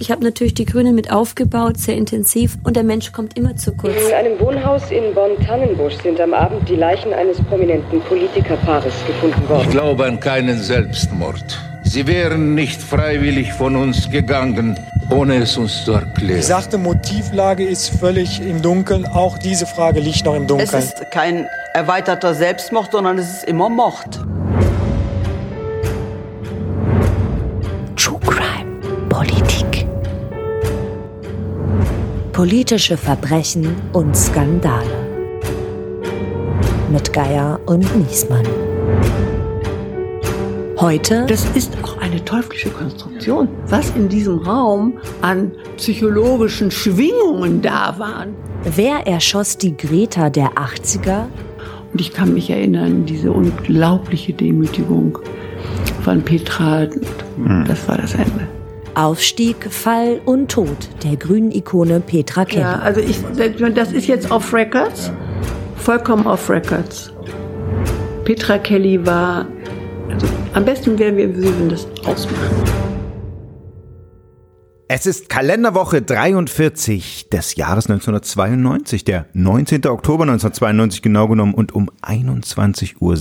[0.00, 3.72] Ich habe natürlich die Grünen mit aufgebaut, sehr intensiv und der Mensch kommt immer zu
[3.72, 3.94] kurz.
[4.08, 9.64] In einem Wohnhaus in Bonn-Tannenbusch sind am Abend die Leichen eines prominenten Politikerpaares gefunden worden.
[9.64, 11.44] Ich glaube an keinen Selbstmord.
[11.84, 14.80] Sie wären nicht freiwillig von uns gegangen,
[15.10, 16.36] ohne es uns zu erklären.
[16.36, 19.04] Die sachte Motivlage ist völlig im Dunkeln.
[19.04, 20.66] Auch diese Frage liegt noch im Dunkeln.
[20.72, 24.18] Es ist kein erweiterter Selbstmord, sondern es ist immer Mord.
[27.96, 28.80] True Crime
[29.10, 29.69] Politik.
[32.40, 34.88] Politische Verbrechen und Skandale.
[36.90, 38.46] Mit Geier und Niesmann.
[40.78, 41.26] Heute.
[41.26, 48.34] Das ist auch eine teuflische Konstruktion, was in diesem Raum an psychologischen Schwingungen da waren.
[48.64, 51.26] Wer erschoss die Greta der 80er?
[51.92, 55.18] Und ich kann mich erinnern, diese unglaubliche Demütigung
[56.02, 56.86] von Petra.
[57.36, 57.66] Hm.
[57.68, 58.59] Das war das Ende.
[59.00, 62.60] Aufstieg, Fall und Tod der grünen Ikone Petra Kelly.
[62.60, 63.18] Ja, also ich,
[63.74, 65.10] das ist jetzt off Records,
[65.76, 67.10] vollkommen off Records.
[68.26, 69.46] Petra Kelly war,
[70.10, 72.80] also am besten wäre, wir würden das ausmachen.
[74.86, 79.86] Es ist Kalenderwoche 43 des Jahres 1992, der 19.
[79.86, 83.16] Oktober 1992 genau genommen und um 21.27 Uhr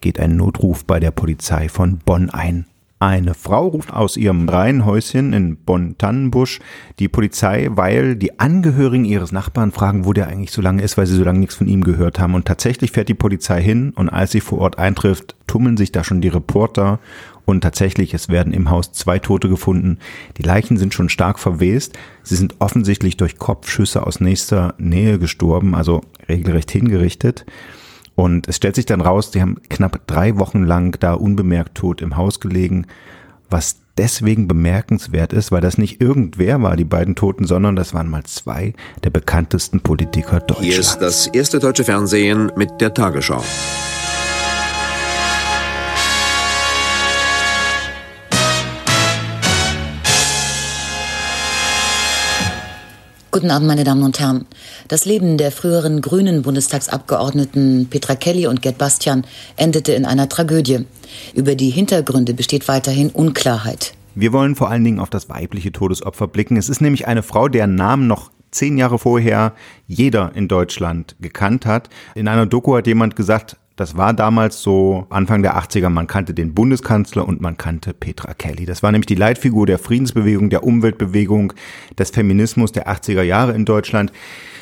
[0.00, 2.66] geht ein Notruf bei der Polizei von Bonn ein.
[3.02, 6.60] Eine Frau ruft aus ihrem Reihenhäuschen in Bonn-Tannenbusch
[6.98, 11.06] die Polizei, weil die Angehörigen ihres Nachbarn fragen, wo der eigentlich so lange ist, weil
[11.06, 12.34] sie so lange nichts von ihm gehört haben.
[12.34, 16.04] Und tatsächlich fährt die Polizei hin und als sie vor Ort eintrifft, tummeln sich da
[16.04, 16.98] schon die Reporter
[17.46, 19.98] und tatsächlich, es werden im Haus zwei Tote gefunden.
[20.36, 21.98] Die Leichen sind schon stark verwest.
[22.22, 27.46] Sie sind offensichtlich durch Kopfschüsse aus nächster Nähe gestorben, also regelrecht hingerichtet.
[28.14, 32.02] Und es stellt sich dann raus, die haben knapp drei Wochen lang da unbemerkt tot
[32.02, 32.86] im Haus gelegen,
[33.48, 38.08] was deswegen bemerkenswert ist, weil das nicht irgendwer war, die beiden Toten, sondern das waren
[38.08, 40.66] mal zwei der bekanntesten Politiker Deutschlands.
[40.66, 43.42] Hier ist das erste deutsche Fernsehen mit der Tagesschau.
[53.32, 54.44] Guten Abend, meine Damen und Herren.
[54.88, 59.24] Das Leben der früheren grünen Bundestagsabgeordneten Petra Kelly und Gerd Bastian
[59.56, 60.84] endete in einer Tragödie.
[61.36, 63.94] Über die Hintergründe besteht weiterhin Unklarheit.
[64.16, 66.56] Wir wollen vor allen Dingen auf das weibliche Todesopfer blicken.
[66.56, 69.52] Es ist nämlich eine Frau, deren Namen noch zehn Jahre vorher
[69.86, 71.88] jeder in Deutschland gekannt hat.
[72.16, 76.34] In einer Doku hat jemand gesagt, das war damals so Anfang der 80er, man kannte
[76.34, 78.66] den Bundeskanzler und man kannte Petra Kelly.
[78.66, 81.54] Das war nämlich die Leitfigur der Friedensbewegung, der Umweltbewegung,
[81.98, 84.12] des Feminismus der 80er Jahre in Deutschland.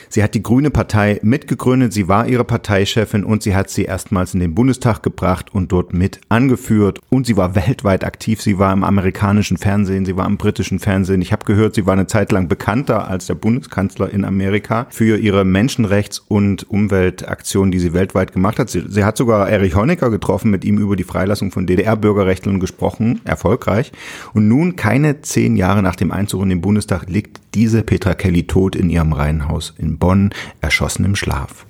[0.08, 4.34] Sie hat die Grüne Partei mitgegründet, sie war ihre Parteichefin und sie hat sie erstmals
[4.34, 7.00] in den Bundestag gebracht und dort mit angeführt.
[7.10, 11.22] Und sie war weltweit aktiv, sie war im amerikanischen Fernsehen, sie war im britischen Fernsehen.
[11.22, 15.18] Ich habe gehört, sie war eine Zeit lang bekannter als der Bundeskanzler in Amerika für
[15.18, 18.70] ihre Menschenrechts- und Umweltaktionen, die sie weltweit gemacht hat.
[18.70, 23.20] Sie, sie hat sogar Erich Honecker getroffen, mit ihm über die Freilassung von DDR-Bürgerrechtlern gesprochen,
[23.24, 23.92] erfolgreich.
[24.32, 28.46] Und nun, keine zehn Jahre nach dem Einzug in den Bundestag, liegt diese Petra Kelly
[28.46, 31.66] tot in ihrem Reihenhaus in Bonn, erschossen im Schlaf.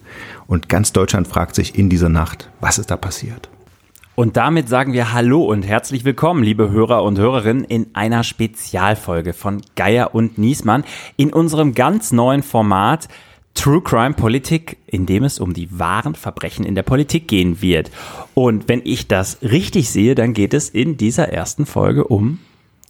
[0.47, 3.49] Und ganz Deutschland fragt sich in dieser Nacht, was ist da passiert?
[4.15, 9.33] Und damit sagen wir Hallo und herzlich willkommen, liebe Hörer und Hörerinnen, in einer Spezialfolge
[9.33, 10.83] von Geier und Niesmann
[11.17, 13.07] in unserem ganz neuen Format
[13.55, 17.91] True Crime Politik, in dem es um die wahren Verbrechen in der Politik gehen wird.
[18.35, 22.41] Und wenn ich das richtig sehe, dann geht es in dieser ersten Folge um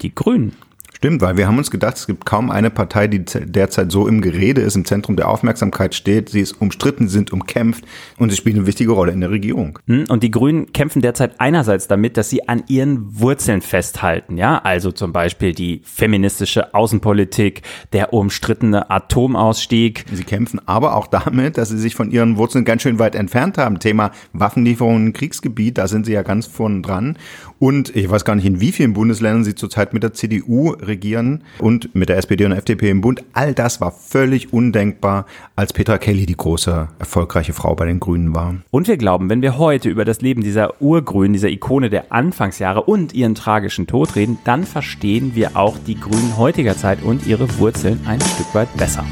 [0.00, 0.56] die Grünen.
[0.98, 4.20] Stimmt, weil wir haben uns gedacht, es gibt kaum eine Partei, die derzeit so im
[4.20, 6.28] Gerede ist, im Zentrum der Aufmerksamkeit steht.
[6.28, 7.84] Sie ist umstritten, sie sind umkämpft
[8.18, 9.78] und sie spielen eine wichtige Rolle in der Regierung.
[9.86, 14.58] Hm, und die Grünen kämpfen derzeit einerseits damit, dass sie an ihren Wurzeln festhalten, ja,
[14.58, 20.04] also zum Beispiel die feministische Außenpolitik, der umstrittene Atomausstieg.
[20.12, 23.56] Sie kämpfen aber auch damit, dass sie sich von ihren Wurzeln ganz schön weit entfernt
[23.56, 23.78] haben.
[23.78, 27.16] Thema Waffenlieferungen im Kriegsgebiet, da sind sie ja ganz vorn dran.
[27.58, 31.42] Und ich weiß gar nicht, in wie vielen Bundesländern sie zurzeit mit der CDU regieren
[31.58, 33.24] und mit der SPD und FDP im Bund.
[33.32, 38.34] All das war völlig undenkbar, als Petra Kelly die große, erfolgreiche Frau bei den Grünen
[38.34, 38.54] war.
[38.70, 42.82] Und wir glauben, wenn wir heute über das Leben dieser Urgrünen, dieser Ikone der Anfangsjahre
[42.82, 47.58] und ihren tragischen Tod reden, dann verstehen wir auch die Grünen heutiger Zeit und ihre
[47.58, 49.04] Wurzeln ein Stück weit besser.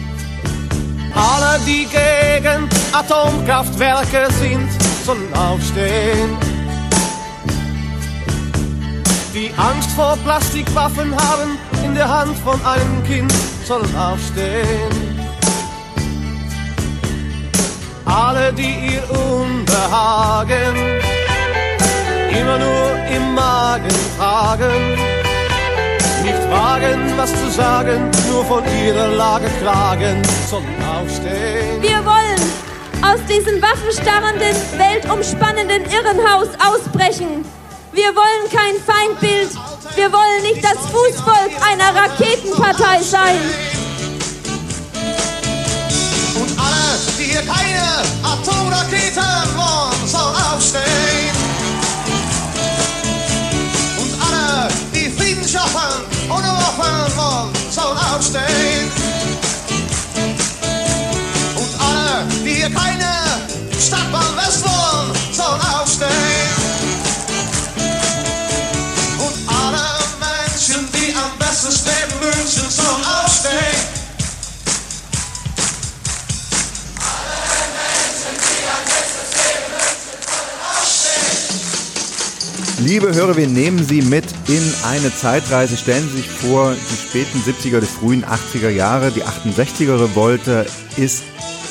[1.15, 4.71] Alle, die gegen Atomkraftwerke sind,
[5.05, 6.56] sollen aufstehen
[9.37, 13.31] die Angst vor Plastikwaffen haben in der Hand von einem Kind,
[13.67, 15.21] sollen aufstehen.
[18.07, 20.75] Alle, die ihr Unbehagen
[22.31, 24.91] immer nur im Magen tragen,
[26.23, 31.83] nicht fragen, was zu sagen, nur von ihrer Lage klagen, sollen aufstehen.
[31.83, 32.41] Wir wollen
[33.03, 37.45] aus diesem waffenstarrenden, weltumspannenden Irrenhaus ausbrechen.
[37.97, 39.53] Wir wollen kein Feindbild.
[39.95, 43.41] Wir wollen nicht das Fußvolk einer Raketenpartei sein.
[46.39, 49.25] Und alle, die hier keine Atomraketen
[49.57, 51.35] wollen, sollen aufstehen.
[53.97, 57.86] Und alle, die Frieden schaffen, ohne Waffen wollen, sollen
[82.99, 85.77] Liebe Hörer, wir nehmen Sie mit in eine Zeitreise.
[85.77, 90.65] Stellen Sie sich vor, die späten 70er, die frühen 80er Jahre, die 68er Revolte
[90.97, 91.23] ist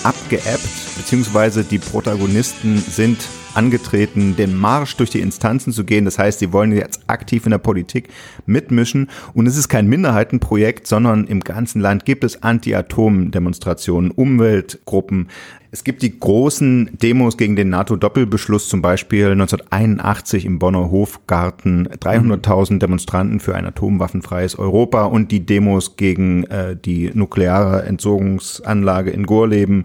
[0.03, 6.05] abgeebbt, beziehungsweise die Protagonisten sind angetreten, den Marsch durch die Instanzen zu gehen.
[6.05, 8.09] Das heißt, sie wollen jetzt aktiv in der Politik
[8.45, 9.09] mitmischen.
[9.33, 15.29] Und es ist kein Minderheitenprojekt, sondern im ganzen Land gibt es Anti-Atom-Demonstrationen, Umweltgruppen.
[15.71, 22.79] Es gibt die großen Demos gegen den NATO-Doppelbeschluss, zum Beispiel 1981 im Bonner Hofgarten, 300.000
[22.79, 29.83] Demonstranten für ein atomwaffenfreies Europa und die Demos gegen äh, die nukleare Entsorgungsanlage in Gorleben.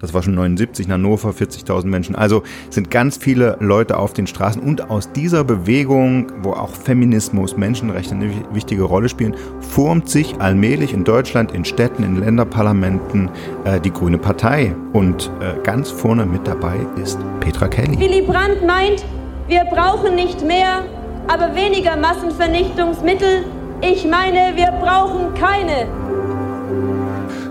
[0.00, 2.14] Das war schon 79 in Hannover, 40.000 Menschen.
[2.14, 7.56] Also sind ganz viele Leute auf den Straßen und aus dieser Bewegung, wo auch Feminismus,
[7.56, 13.30] Menschenrechte eine wichtige Rolle spielen, formt sich allmählich in Deutschland, in Städten, in Länderparlamenten
[13.64, 14.74] äh, die Grüne Partei.
[14.92, 17.98] Und äh, ganz vorne mit dabei ist Petra Kelly.
[17.98, 19.04] Willy Brandt meint,
[19.48, 20.84] wir brauchen nicht mehr,
[21.26, 23.44] aber weniger Massenvernichtungsmittel.
[23.80, 25.86] Ich meine, wir brauchen keine.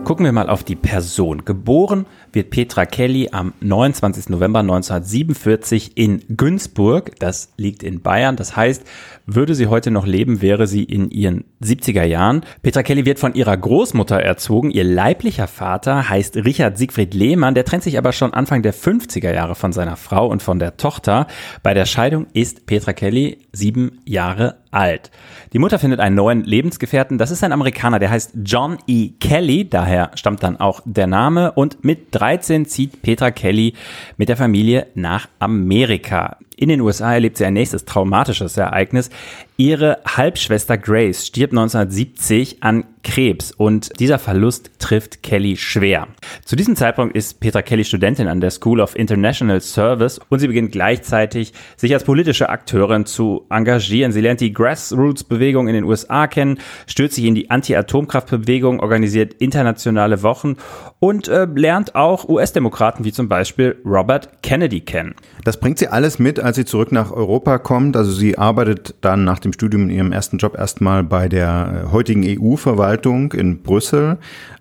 [0.07, 1.43] Gucken wir mal auf die Person.
[1.43, 4.29] Geboren wird Petra Kelly am 29.
[4.29, 7.19] November 1947 in Günzburg.
[7.19, 8.35] Das liegt in Bayern.
[8.35, 8.83] Das heißt,
[9.25, 12.41] würde sie heute noch leben, wäre sie in ihren 70er Jahren.
[12.61, 14.71] Petra Kelly wird von ihrer Großmutter erzogen.
[14.71, 17.53] Ihr leiblicher Vater heißt Richard Siegfried Lehmann.
[17.53, 20.77] Der trennt sich aber schon Anfang der 50er Jahre von seiner Frau und von der
[20.77, 21.27] Tochter.
[21.63, 25.11] Bei der Scheidung ist Petra Kelly sieben Jahre alt.
[25.53, 27.17] Die Mutter findet einen neuen Lebensgefährten.
[27.17, 29.09] Das ist ein Amerikaner, der heißt John E.
[29.19, 29.69] Kelly.
[29.69, 31.51] Daher stammt dann auch der Name.
[31.53, 33.73] Und mit 13 zieht Petra Kelly
[34.17, 36.37] mit der Familie nach Amerika.
[36.59, 39.11] In den USA erlebt sie ein nächstes traumatisches Ereignis.
[39.57, 46.07] Ihre Halbschwester Grace stirbt 1970 an Krebs und dieser Verlust trifft Kelly schwer.
[46.43, 50.47] Zu diesem Zeitpunkt ist Petra Kelly Studentin an der School of International Service und sie
[50.47, 54.11] beginnt gleichzeitig, sich als politische Akteurin zu engagieren.
[54.11, 60.21] Sie lernt die Grassroots-Bewegung in den USA kennen, stürzt sich in die Anti-Atomkraft-Bewegung, organisiert internationale
[60.21, 60.57] Wochen
[60.99, 65.15] und äh, lernt auch US-Demokraten wie zum Beispiel Robert Kennedy kennen.
[65.43, 67.95] Das bringt sie alles mit, als sie zurück nach Europa kommt.
[67.97, 71.91] Also sie arbeitet dann nach dem Studium in ihrem ersten Job erstmal bei der äh,
[71.91, 74.17] heutigen EU-Verwaltung in Brüssel,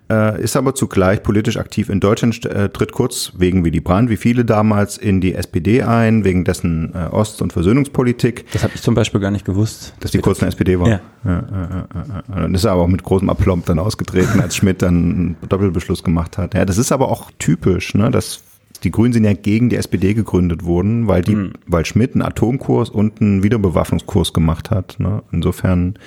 [0.09, 4.17] äh, ist aber zugleich politisch aktiv in Deutschland, äh, tritt kurz wegen Willy Brandt, wie
[4.17, 8.51] viele damals, in die SPD ein, wegen dessen äh, Ost- und Versöhnungspolitik.
[8.51, 9.93] Das habe ich zum Beispiel gar nicht gewusst.
[10.01, 10.87] Dass die kurz in der SPD war.
[10.89, 10.99] Ja.
[11.23, 16.03] Dann ist er aber auch mit großem Aplomb dann ausgetreten, als Schmidt dann einen Doppelbeschluss
[16.03, 16.53] gemacht hat.
[16.53, 18.41] Ja, das ist aber auch typisch, ne, dass
[18.79, 21.53] die Grünen sind ja gegen die SPD gegründet worden, weil die, mhm.
[21.65, 24.99] weil Schmidt einen Atomkurs und einen Wiederbewaffnungskurs gemacht hat.
[24.99, 25.23] Ne?
[25.31, 25.97] Insofern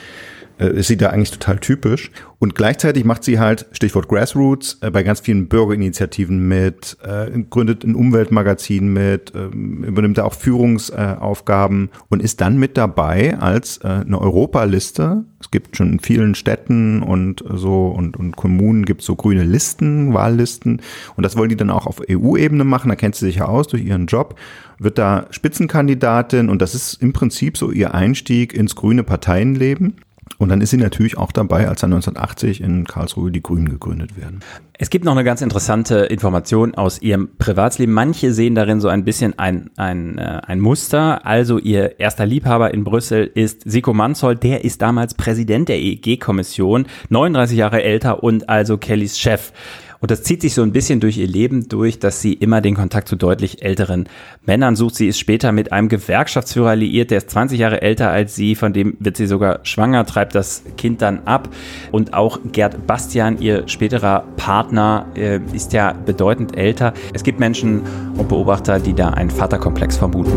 [0.68, 2.10] ist sie da eigentlich total typisch.
[2.40, 7.84] Und gleichzeitig macht sie halt, Stichwort Grassroots, äh, bei ganz vielen Bürgerinitiativen mit, äh, gründet
[7.84, 13.78] ein Umweltmagazin mit, äh, übernimmt da auch Führungsaufgaben äh, und ist dann mit dabei als
[13.78, 15.24] äh, eine Europaliste.
[15.38, 19.44] Es gibt schon in vielen Städten und so und, und Kommunen gibt es so grüne
[19.44, 20.80] Listen, Wahllisten.
[21.16, 22.88] Und das wollen die dann auch auf EU-Ebene machen.
[22.88, 24.36] Da kennt sie sich ja aus durch ihren Job
[24.82, 29.96] wird da Spitzenkandidatin und das ist im Prinzip so ihr Einstieg ins grüne Parteienleben.
[30.38, 34.16] Und dann ist sie natürlich auch dabei, als dann 1980 in Karlsruhe die Grünen gegründet
[34.16, 34.40] werden.
[34.78, 37.94] Es gibt noch eine ganz interessante Information aus ihrem Privatsleben.
[37.94, 41.26] Manche sehen darin so ein bisschen ein, ein, äh, ein Muster.
[41.26, 44.42] Also ihr erster Liebhaber in Brüssel ist Siko Manzold.
[44.42, 49.52] Der ist damals Präsident der EEG-Kommission, 39 Jahre älter und also Kellys Chef.
[50.00, 52.74] Und das zieht sich so ein bisschen durch ihr Leben durch, dass sie immer den
[52.74, 54.08] Kontakt zu deutlich älteren
[54.46, 54.94] Männern sucht.
[54.94, 58.72] Sie ist später mit einem Gewerkschaftsführer liiert, der ist 20 Jahre älter als sie, von
[58.72, 61.50] dem wird sie sogar schwanger, treibt das Kind dann ab.
[61.92, 66.94] Und auch Gerd Bastian, ihr späterer Partner, äh, ist ja bedeutend älter.
[67.12, 67.82] Es gibt Menschen
[68.16, 70.32] und Beobachter, die da einen Vaterkomplex vermuten.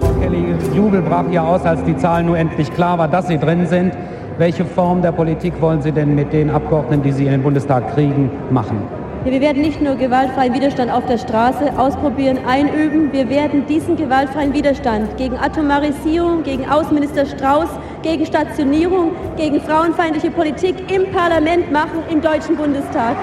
[0.00, 3.38] Frau Kelly, Jubel brach hier aus, als die Zahlen nur endlich klar war, dass sie
[3.38, 3.92] drin sind.
[4.38, 7.94] Welche Form der Politik wollen Sie denn mit den Abgeordneten, die Sie in den Bundestag
[7.94, 8.82] kriegen, machen?
[9.24, 13.96] Ja, wir werden nicht nur gewaltfreien Widerstand auf der Straße ausprobieren, einüben, wir werden diesen
[13.96, 17.70] gewaltfreien Widerstand gegen Atomarisierung, gegen Außenminister Strauß,
[18.02, 23.16] gegen Stationierung, gegen frauenfeindliche Politik im Parlament machen, im Deutschen Bundestag.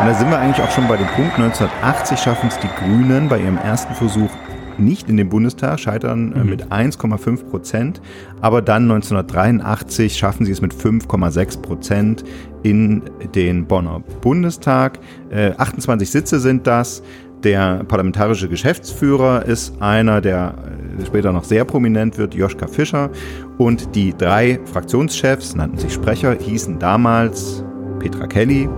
[0.00, 3.28] Und da sind wir eigentlich auch schon bei dem Punkt, 1980 schaffen es die Grünen
[3.28, 4.30] bei ihrem ersten Versuch
[4.78, 8.00] nicht in den Bundestag, scheitern äh, mit 1,5 Prozent.
[8.40, 12.24] Aber dann 1983 schaffen sie es mit 5,6 Prozent
[12.62, 13.02] in
[13.34, 14.98] den Bonner Bundestag.
[15.30, 17.02] Äh, 28 Sitze sind das.
[17.42, 20.54] Der parlamentarische Geschäftsführer ist einer, der
[21.00, 23.10] äh, später noch sehr prominent wird, Joschka Fischer.
[23.58, 27.64] Und die drei Fraktionschefs, nannten sich Sprecher, hießen damals
[27.98, 28.68] Petra Kelly,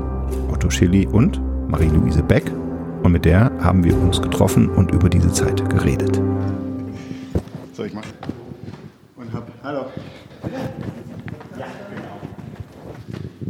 [0.50, 2.44] Otto Schilly und Marie-Louise Beck.
[3.04, 6.22] Und mit der haben wir uns getroffen und über diese Zeit geredet.
[7.74, 8.08] Soll ich machen?
[9.16, 9.84] Und hab, hallo.
[10.42, 12.18] Ja, genau.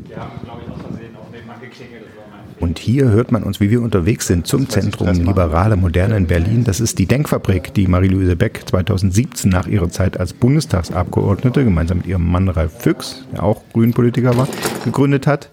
[0.08, 2.02] Wir haben, glaube ich, aus Versehen auch nebenan geklingelt.
[2.58, 6.64] Und hier hört man uns, wie wir unterwegs sind zum Zentrum Liberale Moderne in Berlin.
[6.64, 12.06] Das ist die Denkfabrik, die Marie-Louise Beck 2017 nach ihrer Zeit als Bundestagsabgeordnete gemeinsam mit
[12.06, 14.48] ihrem Mann Ralf Füchs, der auch Grünpolitiker war,
[14.84, 15.50] gegründet hat.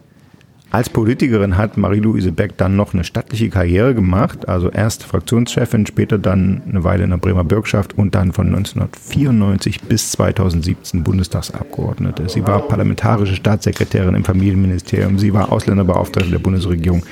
[0.72, 6.18] Als Politikerin hat Marie-Louise Beck dann noch eine stattliche Karriere gemacht, also erst Fraktionschefin, später
[6.18, 12.30] dann eine Weile in der Bremer Bürgschaft und dann von 1994 bis 2017 Bundestagsabgeordnete.
[12.30, 17.04] Sie war parlamentarische Staatssekretärin im Familienministerium, sie war Ausländerbeauftragte der Bundesregierung,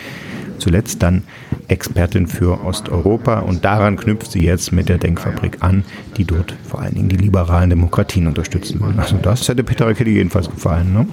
[0.58, 1.24] zuletzt dann
[1.68, 5.84] Expertin für Osteuropa und daran knüpft sie jetzt mit der Denkfabrik an,
[6.16, 8.94] die dort vor allen Dingen die liberalen Demokratien unterstützen will.
[8.98, 11.06] Also das hätte Peter Kelly jedenfalls gefallen, ne?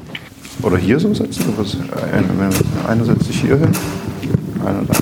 [0.63, 1.55] Oder hier so setzen?
[1.57, 1.77] Was,
[2.13, 2.51] einer,
[2.89, 3.73] einer setzt sich hier hin,
[4.65, 4.95] einer da.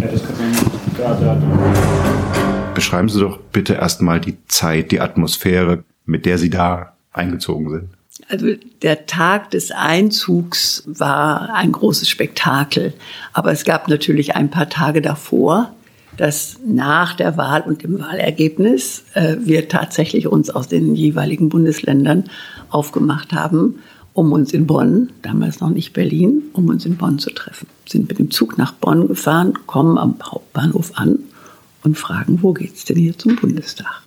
[0.00, 0.52] Ja, das kann man
[0.96, 2.72] da, da, da.
[2.74, 7.88] Beschreiben Sie doch bitte erstmal die Zeit, die Atmosphäre, mit der Sie da eingezogen sind.
[8.28, 8.48] Also
[8.82, 12.92] der Tag des Einzugs war ein großes Spektakel.
[13.32, 15.72] Aber es gab natürlich ein paar Tage davor,
[16.16, 22.24] dass nach der Wahl und dem Wahlergebnis äh, wir tatsächlich uns aus den jeweiligen Bundesländern
[22.70, 23.78] aufgemacht haben
[24.18, 27.68] um uns in Bonn, damals noch nicht Berlin, um uns in Bonn zu treffen.
[27.88, 31.20] Sind mit dem Zug nach Bonn gefahren, kommen am Hauptbahnhof an
[31.84, 34.02] und fragen, wo geht's denn hier zum Bundestag?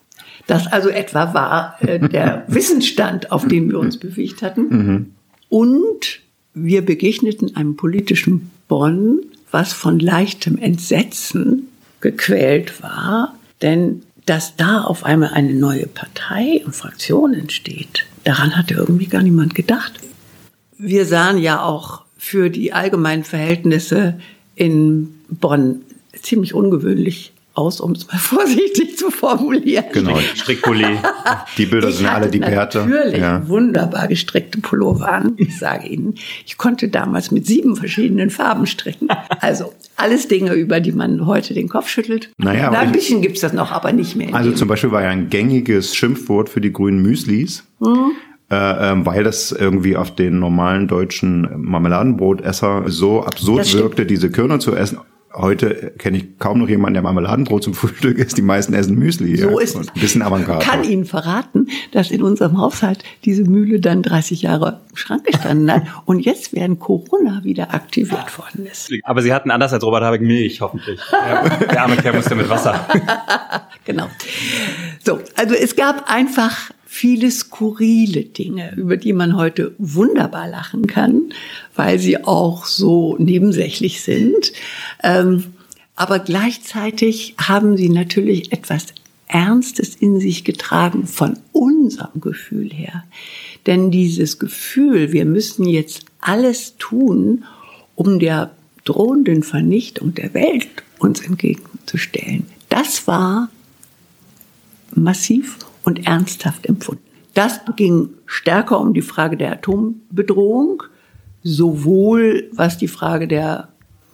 [0.48, 4.68] Das also etwa war äh, der Wissensstand, auf dem wir uns bewegt hatten.
[4.68, 5.12] Mhm.
[5.48, 6.20] Und
[6.54, 11.70] wir begegneten einem politischen Bonn, was von leichtem Entsetzen
[12.02, 18.74] gequält war, denn dass da auf einmal eine neue Partei und Fraktion entsteht, daran hatte
[18.76, 19.94] irgendwie gar niemand gedacht.
[20.78, 24.20] Wir sahen ja auch für die allgemeinen Verhältnisse
[24.56, 25.82] in Bonn
[26.22, 29.86] ziemlich ungewöhnlich aus, um es mal vorsichtig zu formulieren.
[29.92, 30.86] Genau, Strickpulli.
[31.58, 32.86] Die Bilder Ich sind alle die Bärte.
[32.86, 33.48] Natürlich Ja.
[33.48, 35.34] wunderbar gestrickte Pullover an.
[35.38, 39.08] Ich sage Ihnen, ich konnte damals mit sieben verschiedenen Farben stricken.
[39.42, 42.32] Also alles Dinge, über die man heute den Kopf schüttelt.
[42.38, 44.34] Naja, Na, ein bisschen gibt's das noch, aber nicht mehr.
[44.34, 48.12] Also zum Beispiel war ja ein gängiges Schimpfwort für die grünen Müslis, Hm?
[48.52, 54.60] äh, ähm, weil das irgendwie auf den normalen deutschen Marmeladenbrotesser so absurd wirkte, diese Körner
[54.60, 54.98] zu essen.
[55.34, 58.38] Heute kenne ich kaum noch jemanden, der Marmeladenbrot zum Frühstück isst.
[58.38, 59.38] Die meisten essen Müsli.
[59.38, 59.60] So ja.
[59.62, 60.66] ist Und Ein bisschen Avantgarde.
[60.66, 65.72] kann Ihnen verraten, dass in unserem Haushalt diese Mühle dann 30 Jahre im Schrank gestanden
[65.72, 68.92] hat und jetzt während Corona wieder aktiviert worden ist.
[69.04, 71.00] Aber Sie hatten anders als Robert Habeck Milch, hoffentlich.
[71.72, 72.88] Der arme Kerl musste mit Wasser.
[73.84, 74.08] Genau.
[75.04, 81.32] So, also es gab einfach viele skurrile Dinge, über die man heute wunderbar lachen kann,
[81.74, 84.52] weil sie auch so nebensächlich sind.
[85.02, 85.46] Ähm,
[85.96, 88.88] aber gleichzeitig haben sie natürlich etwas
[89.30, 93.06] Ernstes in sich getragen von unserem Gefühl her.
[93.68, 97.46] Denn dieses Gefühl, wir müssen jetzt alles tun,
[97.96, 98.52] um der
[98.84, 100.68] drohenden Vernichtung der Welt
[101.00, 103.50] uns entgegenzustellen, das war
[104.94, 107.04] massiv und ernsthaft empfunden.
[107.34, 110.84] Das ging stärker um die Frage der Atombedrohung,
[111.44, 113.70] sowohl was die Frage der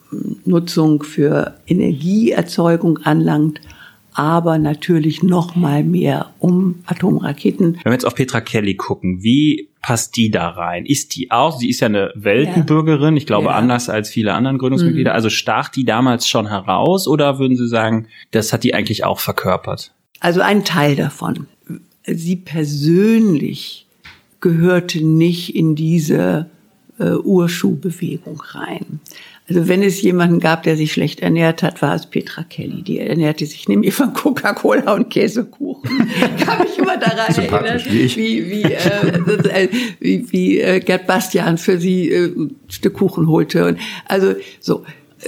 [0.09, 3.62] hm, Nutzung für Energieerzeugung anlangt,
[4.13, 7.75] aber natürlich noch mal mehr um Atomraketen.
[7.75, 10.86] Wenn wir jetzt auf Petra Kelly gucken, wie passt die da rein?
[10.86, 13.51] Ist die auch, sie ist ja eine Weltenbürgerin, ich glaube Ja.
[13.51, 15.15] anders als viele anderen Gründungsmitglieder, Mhm.
[15.15, 19.19] also stach die damals schon heraus oder würden Sie sagen, das hat die eigentlich auch
[19.19, 19.93] verkörpert?
[20.19, 21.45] Also ein Teil davon.
[22.07, 23.87] Sie persönlich
[24.39, 26.49] gehörte nicht in diese
[26.99, 28.99] äh, Urschuhbewegung rein.
[29.49, 32.81] Also wenn es jemanden gab, der sich schlecht ernährt hat, war es Petra Kelly.
[32.81, 35.89] Die ernährte sich nämlich von Coca-Cola und Käsekuchen.
[36.45, 39.69] Kann mich immer daran erinnern, wie, wie, wie, äh,
[40.01, 43.65] wie, wie äh, Gerd Bastian für sie äh, ein Stück Kuchen holte.
[43.65, 44.83] Und also so,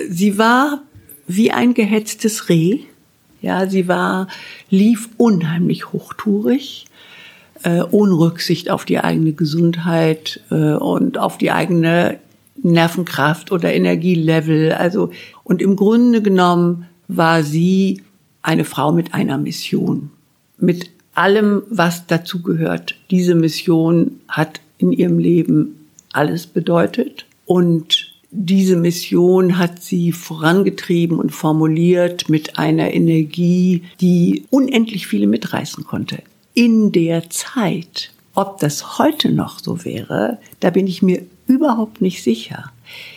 [0.09, 0.83] sie war
[1.27, 2.79] wie ein gehetztes Reh.
[3.41, 4.27] Ja, sie war,
[4.69, 6.86] lief unheimlich hochtourig,
[7.63, 12.19] äh, ohne Rücksicht auf die eigene Gesundheit äh, und auf die eigene
[12.62, 14.74] Nervenkraft oder Energielevel.
[14.74, 15.12] Also,
[15.43, 18.03] und im Grunde genommen war sie
[18.41, 20.12] eine Frau mit einer Mission.
[20.58, 22.96] Mit allem, was dazu gehört.
[23.12, 31.31] Diese Mission hat in ihrem Leben alles bedeutet und diese Mission hat sie vorangetrieben und
[31.31, 36.21] formuliert mit einer Energie, die unendlich viele mitreißen konnte.
[36.53, 42.24] In der Zeit, ob das heute noch so wäre, da bin ich mir überhaupt nicht
[42.24, 42.71] sicher.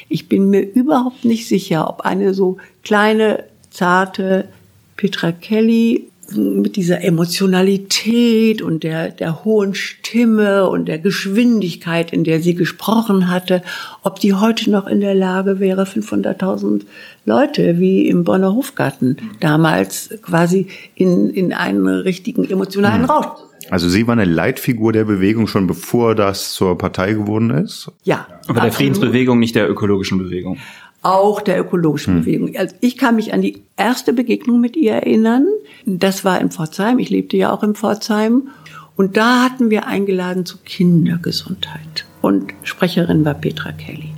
[0.08, 4.48] Ich bin mir überhaupt nicht sicher, ob eine so kleine, zarte
[4.96, 12.40] Petra Kelly mit dieser Emotionalität und der, der hohen Stimme und der Geschwindigkeit, in der
[12.40, 13.62] sie gesprochen hatte,
[14.02, 16.82] ob die heute noch in der Lage wäre, 500.000
[17.24, 24.06] Leute wie im Bonner Hofgarten damals quasi in, in einen richtigen emotionalen Rausch also sie
[24.06, 27.90] war eine Leitfigur der Bewegung schon bevor das zur Partei geworden ist?
[28.04, 28.26] Ja.
[28.46, 30.58] Aber der Friedensbewegung, nicht der ökologischen Bewegung.
[31.02, 32.20] Auch der ökologischen hm.
[32.20, 32.56] Bewegung.
[32.56, 35.46] Also ich kann mich an die erste Begegnung mit ihr erinnern.
[35.84, 36.98] Das war in Pforzheim.
[36.98, 38.48] Ich lebte ja auch in Pforzheim.
[38.96, 42.04] Und da hatten wir eingeladen zu Kindergesundheit.
[42.20, 44.12] Und Sprecherin war Petra Kelly.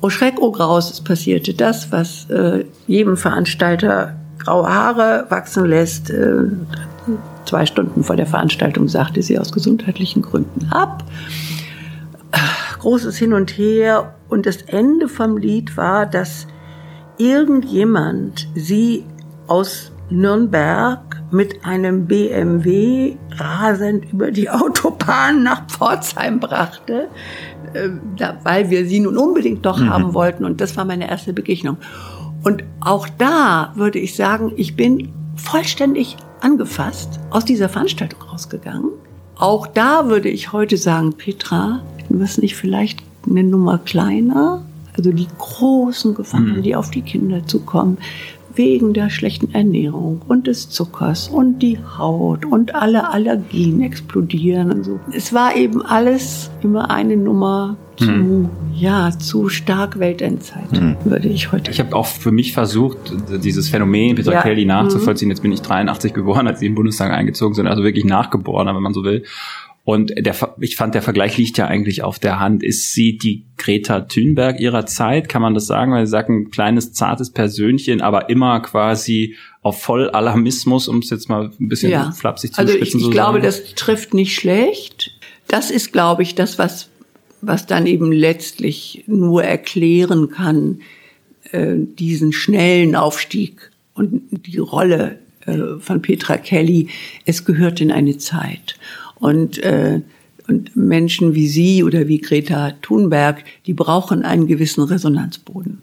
[0.00, 6.10] Oh Schreck, oh Graus, es passierte das, was äh, jedem Veranstalter graue Haare wachsen lässt.
[6.10, 6.44] Äh,
[7.44, 11.04] zwei Stunden vor der Veranstaltung sagte sie aus gesundheitlichen Gründen ab.
[12.86, 14.14] Großes Hin und Her.
[14.28, 16.46] Und das Ende vom Lied war, dass
[17.18, 19.04] irgendjemand sie
[19.48, 27.08] aus Nürnberg mit einem BMW rasend über die Autobahn nach Pforzheim brachte,
[27.72, 27.88] äh,
[28.44, 29.90] weil wir sie nun unbedingt doch mhm.
[29.90, 30.44] haben wollten.
[30.44, 31.78] Und das war meine erste Begegnung.
[32.44, 38.92] Und auch da würde ich sagen, ich bin vollständig angefasst aus dieser Veranstaltung rausgegangen.
[39.38, 44.64] Auch da würde ich heute sagen, Petra, du wirst nicht vielleicht eine Nummer kleiner?
[44.96, 46.62] Also die großen Gefahren, mhm.
[46.62, 47.98] die auf die Kinder zukommen,
[48.56, 54.84] wegen der schlechten Ernährung und des Zuckers und die Haut und alle Allergien explodieren und
[54.84, 55.00] so.
[55.12, 58.48] Es war eben alles immer eine Nummer zu, hm.
[58.74, 60.96] ja, zu stark Weltendzeit, hm.
[61.04, 61.70] würde ich heute.
[61.70, 62.98] Ich habe auch für mich versucht,
[63.42, 64.42] dieses Phänomen Peter ja.
[64.42, 65.28] Kelly nachzuvollziehen.
[65.28, 65.32] Mhm.
[65.32, 68.82] Jetzt bin ich 83 geboren, als sie im Bundestag eingezogen sind, also wirklich nachgeboren, wenn
[68.82, 69.24] man so will.
[69.86, 72.64] Und der, ich fand, der Vergleich liegt ja eigentlich auf der Hand.
[72.64, 75.28] Ist sie die Greta Thunberg ihrer Zeit?
[75.28, 75.92] Kann man das sagen?
[75.92, 81.10] Weil sie sagt, ein kleines, zartes Persönchen, aber immer quasi auf voll Alarmismus, um es
[81.10, 82.10] jetzt mal ein bisschen ja.
[82.10, 85.12] flapsig zu Also ich, ich glaube, das trifft nicht schlecht.
[85.46, 86.90] Das ist, glaube ich, das, was
[87.40, 90.80] was dann eben letztlich nur erklären kann,
[91.52, 96.88] äh, diesen schnellen Aufstieg und die Rolle äh, von Petra Kelly.
[97.24, 98.76] Es gehört in eine Zeit.
[99.18, 100.02] Und, äh,
[100.48, 105.82] und Menschen wie Sie oder wie Greta Thunberg, die brauchen einen gewissen Resonanzboden.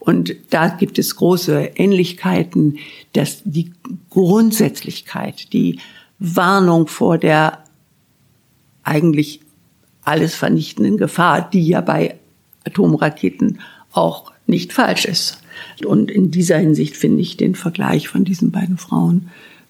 [0.00, 2.78] Und da gibt es große Ähnlichkeiten,
[3.12, 3.72] dass die
[4.10, 5.80] Grundsätzlichkeit, die
[6.18, 7.64] Warnung vor der
[8.82, 9.40] eigentlich
[10.02, 12.16] alles vernichtenden Gefahr, die ja bei
[12.64, 13.60] Atomraketen
[13.92, 15.42] auch nicht falsch ist.
[15.84, 19.28] Und in dieser Hinsicht finde ich den Vergleich von diesen beiden Frauen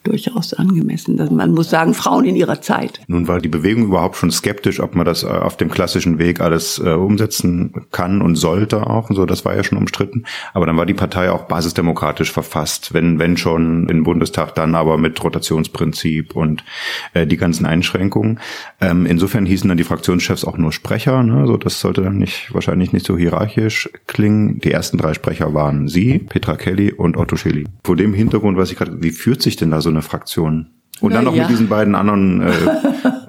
[0.08, 1.16] durchaus angemessen.
[1.30, 3.00] Man muss sagen, Frauen in ihrer Zeit.
[3.06, 6.40] Nun war die Bewegung überhaupt schon skeptisch, ob man das äh, auf dem klassischen Weg
[6.40, 9.10] alles äh, umsetzen kann und sollte auch.
[9.10, 10.24] Und so, das war ja schon umstritten.
[10.54, 14.98] Aber dann war die Partei auch basisdemokratisch verfasst, wenn, wenn schon im Bundestag, dann aber
[14.98, 16.64] mit Rotationsprinzip und
[17.12, 18.40] äh, die ganzen Einschränkungen.
[18.80, 21.22] Ähm, insofern hießen dann die Fraktionschefs auch nur Sprecher.
[21.22, 21.46] Ne?
[21.46, 24.58] So, das sollte dann nicht wahrscheinlich nicht so hierarchisch klingen.
[24.60, 27.64] Die ersten drei Sprecher waren Sie, Petra Kelly und Otto Schilly.
[27.84, 30.70] Vor dem Hintergrund weiß ich gerade, wie führt sich denn da so eine Fraktion?
[31.00, 31.42] Und dann noch ja.
[31.42, 32.52] mit diesen beiden anderen äh,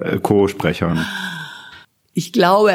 [0.14, 1.04] äh, Co-Sprechern.
[2.14, 2.72] Ich glaube,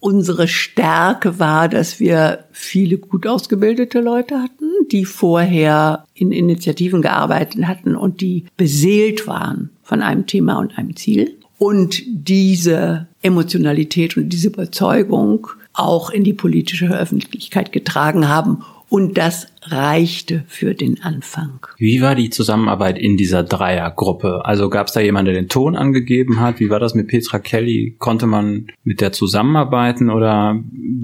[0.00, 7.66] unsere Stärke war, dass wir viele gut ausgebildete Leute hatten, die vorher in Initiativen gearbeitet
[7.66, 14.28] hatten und die beseelt waren von einem Thema und einem Ziel und diese Emotionalität und
[14.30, 21.60] diese Überzeugung auch in die politische Öffentlichkeit getragen haben und das reichte für den Anfang.
[21.76, 24.44] Wie war die Zusammenarbeit in dieser Dreiergruppe?
[24.44, 26.58] Also gab es da jemanden, der den Ton angegeben hat?
[26.58, 27.96] Wie war das mit Petra Kelly?
[27.98, 30.58] Konnte man mit der zusammenarbeiten oder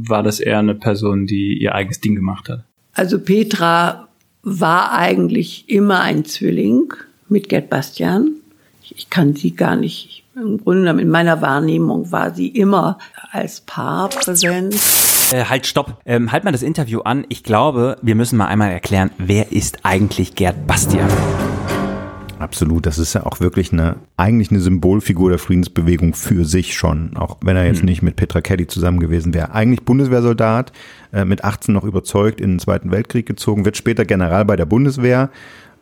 [0.08, 2.64] war das eher eine Person, die ihr eigenes Ding gemacht hat?
[2.94, 4.08] Also Petra
[4.42, 6.92] war eigentlich immer ein Zwilling
[7.28, 8.36] mit Gerd Bastian.
[8.82, 12.98] ich kann sie gar nicht, im Grunde genommen in meiner Wahrnehmung war sie immer
[13.32, 14.74] als Paar präsent.
[15.32, 16.00] Äh, halt, stopp.
[16.04, 17.24] Ähm, halt mal das Interview an.
[17.28, 21.08] Ich glaube, wir müssen mal einmal erklären, wer ist eigentlich Gerd Bastian?
[22.38, 27.16] Absolut, das ist ja auch wirklich eine, eigentlich eine Symbolfigur der Friedensbewegung für sich schon,
[27.16, 27.86] auch wenn er jetzt hm.
[27.86, 29.52] nicht mit Petra Kelly zusammen gewesen wäre.
[29.52, 30.72] Eigentlich Bundeswehrsoldat,
[31.12, 34.66] äh, mit 18 noch überzeugt in den Zweiten Weltkrieg gezogen, wird später General bei der
[34.66, 35.30] Bundeswehr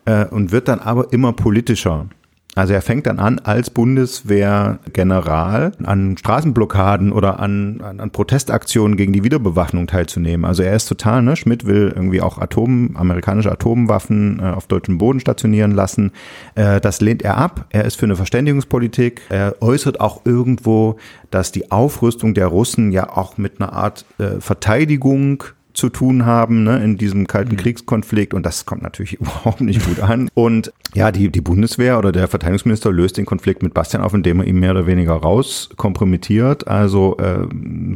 [0.05, 2.07] äh, und wird dann aber immer politischer.
[2.55, 9.11] Also er fängt dann an, als Bundeswehrgeneral an Straßenblockaden oder an, an, an, Protestaktionen gegen
[9.11, 10.45] die Wiederbewaffnung teilzunehmen.
[10.45, 11.35] Also er ist total, ne?
[11.35, 16.11] Schmidt will irgendwie auch Atom, amerikanische Atomwaffen äh, auf deutschem Boden stationieren lassen.
[16.53, 17.65] Äh, das lehnt er ab.
[17.71, 19.21] Er ist für eine Verständigungspolitik.
[19.29, 20.97] Er äußert auch irgendwo,
[21.31, 26.63] dass die Aufrüstung der Russen ja auch mit einer Art äh, Verteidigung zu tun haben
[26.63, 27.57] ne, in diesem kalten mhm.
[27.57, 30.29] Kriegskonflikt und das kommt natürlich überhaupt nicht gut an.
[30.33, 34.39] Und ja, die, die Bundeswehr oder der Verteidigungsminister löst den Konflikt mit Bastian auf, indem
[34.39, 36.67] er ihn mehr oder weniger rauskompromittiert.
[36.67, 37.47] Also äh,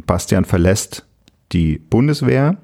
[0.06, 1.06] Bastian verlässt
[1.52, 2.58] die Bundeswehr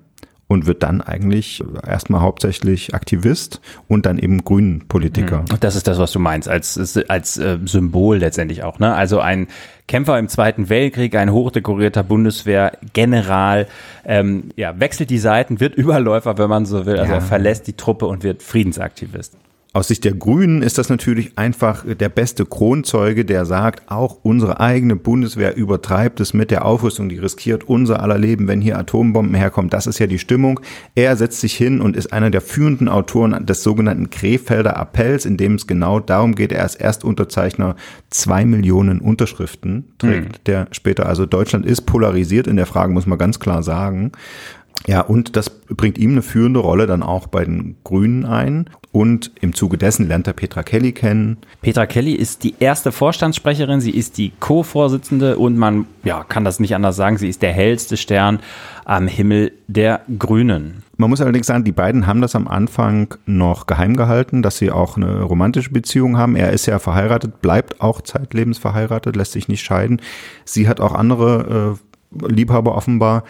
[0.46, 5.44] und wird dann eigentlich erstmal hauptsächlich Aktivist und dann eben Grünen-Politiker.
[5.50, 8.78] Und das ist das, was du meinst, als, als äh, Symbol letztendlich auch.
[8.78, 8.94] Ne?
[8.94, 9.48] Also ein
[9.86, 13.66] Kämpfer im Zweiten Weltkrieg, ein hochdekorierter Bundeswehrgeneral,
[14.04, 16.98] ähm, ja, wechselt die Seiten, wird Überläufer, wenn man so will.
[16.98, 17.18] Also ja.
[17.18, 19.36] er verlässt die Truppe und wird Friedensaktivist.
[19.74, 24.60] Aus Sicht der Grünen ist das natürlich einfach der beste Kronzeuge, der sagt, auch unsere
[24.60, 29.34] eigene Bundeswehr übertreibt es mit der Aufrüstung, die riskiert unser aller Leben, wenn hier Atombomben
[29.34, 29.70] herkommen.
[29.70, 30.60] Das ist ja die Stimmung.
[30.94, 35.38] Er setzt sich hin und ist einer der führenden Autoren des sogenannten Krefelder Appells, in
[35.38, 37.74] dem es genau darum geht, er ist Erstunterzeichner
[38.10, 40.44] zwei Millionen Unterschriften trägt, mhm.
[40.46, 44.12] der später, also Deutschland ist polarisiert in der Frage, muss man ganz klar sagen.
[44.86, 48.70] Ja, und das bringt ihm eine führende Rolle dann auch bei den Grünen ein.
[48.94, 51.38] Und im Zuge dessen lernt er Petra Kelly kennen.
[51.62, 56.60] Petra Kelly ist die erste Vorstandssprecherin, sie ist die Co-Vorsitzende und man ja, kann das
[56.60, 58.38] nicht anders sagen, sie ist der hellste Stern
[58.84, 60.84] am Himmel der Grünen.
[60.96, 64.70] Man muss allerdings sagen, die beiden haben das am Anfang noch geheim gehalten, dass sie
[64.70, 66.36] auch eine romantische Beziehung haben.
[66.36, 70.00] Er ist ja verheiratet, bleibt auch zeitlebens verheiratet, lässt sich nicht scheiden.
[70.44, 71.76] Sie hat auch andere
[72.22, 73.24] äh, Liebhaber offenbar.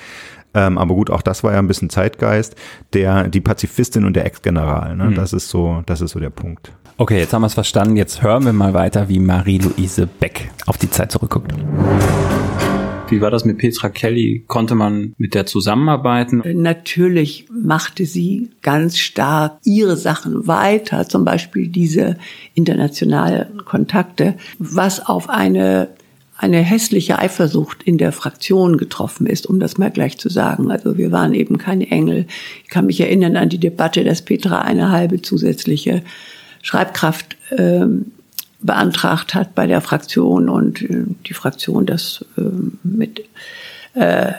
[0.55, 2.55] Ähm, aber gut, auch das war ja ein bisschen Zeitgeist.
[2.93, 5.07] Der, die Pazifistin und der Ex-General, ne?
[5.07, 5.15] Mhm.
[5.15, 6.73] das ist so, das ist so der Punkt.
[6.97, 7.97] Okay, jetzt haben wir es verstanden.
[7.97, 11.53] Jetzt hören wir mal weiter, wie Marie-Louise Beck auf die Zeit zurückguckt.
[13.09, 14.45] Wie war das mit Petra Kelly?
[14.47, 16.43] Konnte man mit der zusammenarbeiten?
[16.63, 22.17] Natürlich machte sie ganz stark ihre Sachen weiter, zum Beispiel diese
[22.55, 25.89] internationalen Kontakte, was auf eine
[26.37, 30.71] eine hässliche Eifersucht in der Fraktion getroffen ist, um das mal gleich zu sagen.
[30.71, 32.27] Also wir waren eben keine Engel.
[32.65, 36.03] Ich kann mich erinnern an die Debatte, dass Petra eine halbe zusätzliche
[36.63, 38.13] Schreibkraft ähm,
[38.61, 42.43] beantragt hat bei der Fraktion und äh, die Fraktion das äh,
[42.83, 43.23] mit
[43.95, 44.33] äh,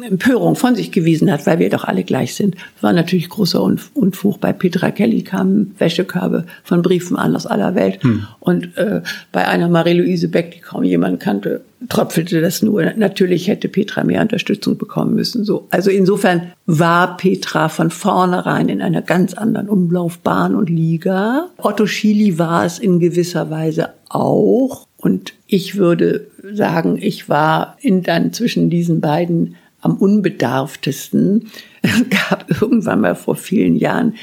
[0.00, 2.54] Empörung von sich gewiesen hat, weil wir doch alle gleich sind.
[2.54, 4.40] Das war natürlich großer Unfug.
[4.40, 8.02] Bei Petra Kelly kamen Wäschekörbe von Briefen an aus aller Welt.
[8.02, 8.26] Hm.
[8.40, 9.02] Und äh,
[9.32, 12.84] bei einer Marie-Louise Beck, die kaum jemand kannte, tröpfelte das nur.
[12.96, 15.44] Natürlich hätte Petra mehr Unterstützung bekommen müssen.
[15.44, 15.66] So.
[15.70, 21.48] Also insofern war Petra von vornherein in einer ganz anderen Umlaufbahn und Liga.
[21.58, 24.86] Otto Schily war es in gewisser Weise auch.
[24.96, 31.50] Und ich würde sagen, ich war in dann zwischen diesen beiden am unbedarftesten.
[31.82, 34.14] Es gab irgendwann mal vor vielen Jahren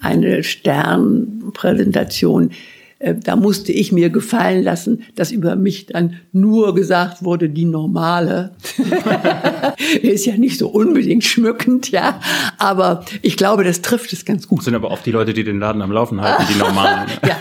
[0.00, 2.52] eine Sternpräsentation
[3.00, 8.50] da musste ich mir gefallen lassen, dass über mich dann nur gesagt wurde, die normale.
[10.02, 12.20] ist ja nicht so unbedingt schmückend, ja.
[12.58, 14.58] Aber ich glaube, das trifft es ganz gut.
[14.58, 17.08] Das sind aber oft die Leute, die den Laden am Laufen halten, die normalen.
[17.26, 17.38] ja,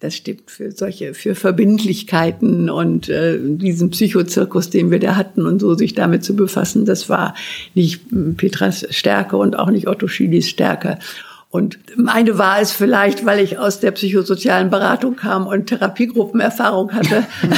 [0.00, 5.60] das stimmt für solche, für Verbindlichkeiten und äh, diesen Psychozirkus, den wir da hatten und
[5.60, 7.34] so sich damit zu befassen, das war
[7.74, 8.00] nicht
[8.36, 10.98] Petras Stärke und auch nicht Otto Schilis Stärke.
[11.50, 17.24] Und meine war es vielleicht, weil ich aus der psychosozialen Beratung kam und Therapiegruppenerfahrung hatte.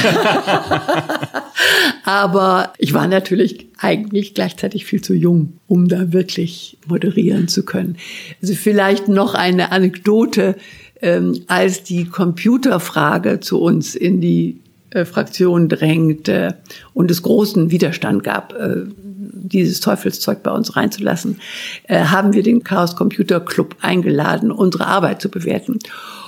[2.05, 7.97] Aber ich war natürlich eigentlich gleichzeitig viel zu jung, um da wirklich moderieren zu können.
[8.41, 10.55] Also vielleicht noch eine Anekdote,
[11.01, 16.57] ähm, als die Computerfrage zu uns in die äh, Fraktion drängte
[16.93, 18.83] und es großen Widerstand gab, äh,
[19.33, 21.39] dieses Teufelszeug bei uns reinzulassen,
[21.87, 25.79] äh, haben wir den Chaos Computer Club eingeladen, unsere Arbeit zu bewerten.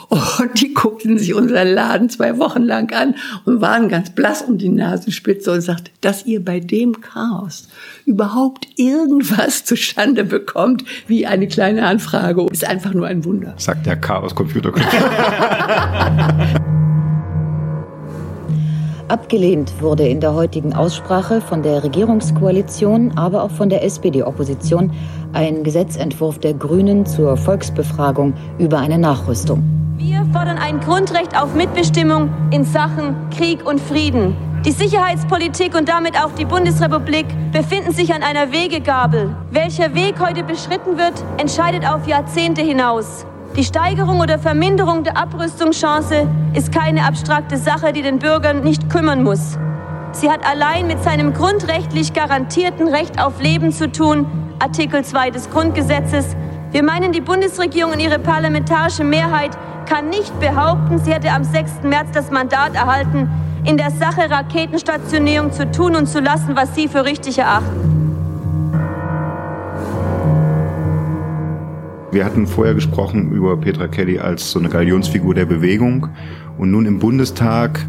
[0.09, 4.59] Und die guckten sich unseren Laden zwei Wochen lang an und waren ganz blass um
[4.59, 7.67] die Nasenspitze und sagten, dass ihr bei dem Chaos
[8.05, 13.55] überhaupt irgendwas zustande bekommt, wie eine kleine Anfrage, ist einfach nur ein Wunder.
[13.57, 14.87] Sagt der Chaos Computer Club.
[19.09, 24.91] Abgelehnt wurde in der heutigen Aussprache von der Regierungskoalition, aber auch von der SPD-Opposition
[25.33, 29.61] ein Gesetzentwurf der Grünen zur Volksbefragung über eine Nachrüstung.
[29.97, 34.35] Wir fordern ein Grundrecht auf Mitbestimmung in Sachen Krieg und Frieden.
[34.65, 39.35] Die Sicherheitspolitik und damit auch die Bundesrepublik befinden sich an einer Wegegabel.
[39.51, 43.25] Welcher Weg heute beschritten wird, entscheidet auf Jahrzehnte hinaus.
[43.55, 49.21] Die Steigerung oder Verminderung der Abrüstungschance ist keine abstrakte Sache, die den Bürgern nicht kümmern
[49.21, 49.59] muss.
[50.11, 54.25] Sie hat allein mit seinem grundrechtlich garantierten Recht auf Leben zu tun,
[54.57, 56.35] Artikel 2 des Grundgesetzes.
[56.71, 61.83] Wir meinen, die Bundesregierung und ihre parlamentarische Mehrheit kann nicht behaupten, sie hätte am 6.
[61.83, 63.29] März das Mandat erhalten,
[63.65, 68.02] in der Sache Raketenstationierung zu tun und zu lassen, was sie für richtig erachten.
[72.13, 76.09] Wir hatten vorher gesprochen über Petra Kelly als so eine Galionsfigur der Bewegung
[76.59, 77.87] und nun im Bundestag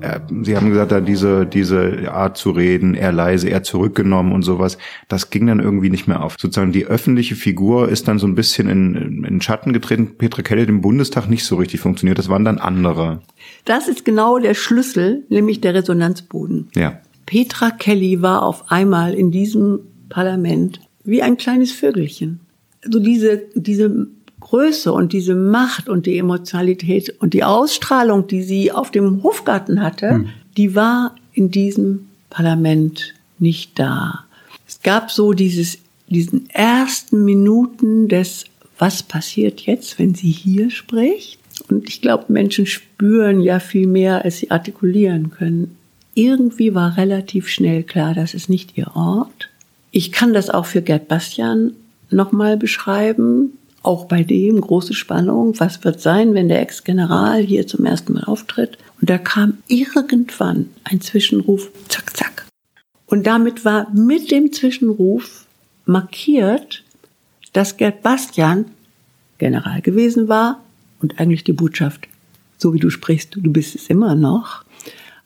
[0.00, 4.42] äh, Sie haben gesagt, da diese, diese Art zu reden, eher leise, eher zurückgenommen und
[4.42, 6.36] sowas, das ging dann irgendwie nicht mehr auf.
[6.38, 10.16] Sozusagen die öffentliche Figur ist dann so ein bisschen in, in Schatten getreten.
[10.16, 13.20] Petra Kelly hat im Bundestag nicht so richtig funktioniert, das waren dann andere.
[13.64, 16.68] Das ist genau der Schlüssel, nämlich der Resonanzboden.
[16.76, 17.00] Ja.
[17.26, 22.40] Petra Kelly war auf einmal in diesem Parlament wie ein kleines Vögelchen
[22.82, 24.08] so diese, diese
[24.40, 29.82] Größe und diese Macht und die Emotionalität und die Ausstrahlung, die sie auf dem Hofgarten
[29.82, 30.28] hatte, hm.
[30.56, 34.24] die war in diesem Parlament nicht da.
[34.66, 38.44] Es gab so dieses, diesen ersten Minuten des,
[38.78, 41.38] was passiert jetzt, wenn sie hier spricht?
[41.68, 45.76] Und ich glaube, Menschen spüren ja viel mehr, als sie artikulieren können.
[46.14, 49.48] Irgendwie war relativ schnell klar, das ist nicht ihr Ort.
[49.92, 51.72] Ich kann das auch für Gerd Bastian
[52.12, 53.58] nochmal beschreiben.
[53.82, 55.58] Auch bei dem große Spannung.
[55.58, 58.76] Was wird sein, wenn der Ex-General hier zum ersten Mal auftritt?
[59.00, 62.46] Und da kam irgendwann ein Zwischenruf, zack, zack.
[63.06, 65.46] Und damit war mit dem Zwischenruf
[65.86, 66.84] markiert,
[67.52, 68.66] dass Gerd Bastian
[69.38, 70.62] General gewesen war
[71.00, 72.06] und eigentlich die Botschaft,
[72.58, 74.64] so wie du sprichst, du bist es immer noch.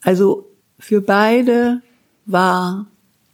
[0.01, 0.47] Also
[0.79, 1.81] für beide
[2.25, 2.87] war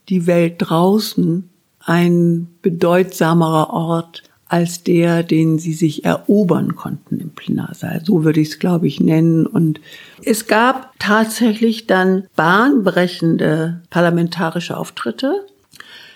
[0.09, 1.49] die Welt draußen
[1.85, 8.01] ein bedeutsamerer Ort als der, den sie sich erobern konnten im Plenarsaal.
[8.03, 9.45] So würde ich es, glaube ich, nennen.
[9.45, 9.79] Und
[10.25, 15.45] es gab tatsächlich dann bahnbrechende parlamentarische Auftritte.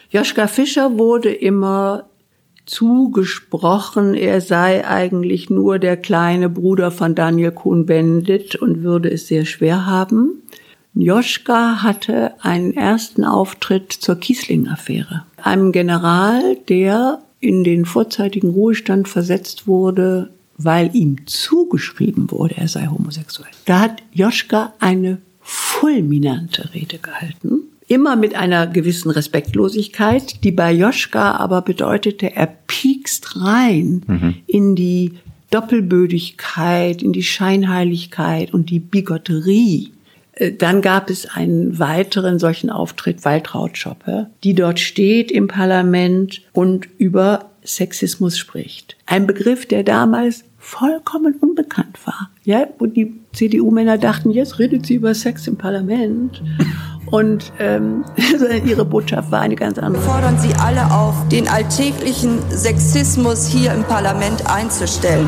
[0.09, 2.09] Joschka Fischer wurde immer
[2.65, 9.45] zugesprochen, er sei eigentlich nur der kleine Bruder von Daniel Cohn-Bendit und würde es sehr
[9.45, 10.41] schwer haben.
[10.95, 15.23] Joschka hatte einen ersten Auftritt zur Kiesling-Affäre.
[15.43, 22.87] Einem General, der in den vorzeitigen Ruhestand versetzt wurde, weil ihm zugeschrieben wurde, er sei
[22.87, 23.51] homosexuell.
[23.65, 27.59] Da hat Joschka eine fulminante Rede gehalten.
[27.87, 34.35] Immer mit einer gewissen Respektlosigkeit, die bei Joschka aber bedeutete, er piekst rein mhm.
[34.47, 35.11] in die
[35.51, 39.91] Doppelbödigkeit, in die Scheinheiligkeit und die Bigotterie
[40.57, 46.87] dann gab es einen weiteren solchen Auftritt, Waltraud Schoppe, die dort steht im Parlament und
[46.97, 48.95] über Sexismus spricht.
[49.05, 52.29] Ein Begriff, der damals vollkommen unbekannt war.
[52.43, 56.41] Ja, wo die CDU-Männer dachten, jetzt redet sie über Sex im Parlament.
[57.05, 58.03] Und ähm,
[58.65, 60.01] ihre Botschaft war eine ganz andere.
[60.03, 65.27] Fordern Sie alle auf, den alltäglichen Sexismus hier im Parlament einzustellen.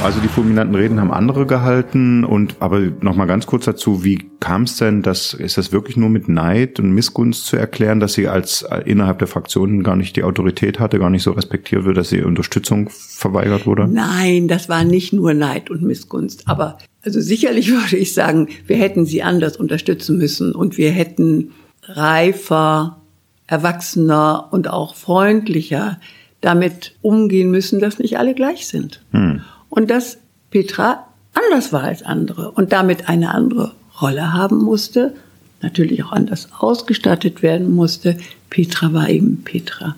[0.00, 4.30] Also die fulminanten Reden haben andere gehalten und aber noch mal ganz kurz dazu, wie
[4.38, 8.12] kam es denn, dass ist das wirklich nur mit Neid und Missgunst zu erklären, dass
[8.12, 11.84] sie als äh, innerhalb der Fraktionen gar nicht die Autorität hatte, gar nicht so respektiert
[11.84, 13.88] wird, dass sie Unterstützung verweigert wurde?
[13.88, 18.76] Nein, das war nicht nur Neid und Missgunst, aber also sicherlich würde ich sagen, wir
[18.76, 21.50] hätten sie anders unterstützen müssen und wir hätten
[21.82, 23.02] reifer,
[23.48, 25.98] erwachsener und auch freundlicher
[26.40, 29.02] damit umgehen müssen, dass nicht alle gleich sind.
[29.10, 29.40] Hm
[29.78, 30.18] und dass
[30.50, 35.14] Petra anders war als andere und damit eine andere Rolle haben musste,
[35.62, 38.18] natürlich auch anders ausgestattet werden musste.
[38.50, 39.94] Petra war eben Petra.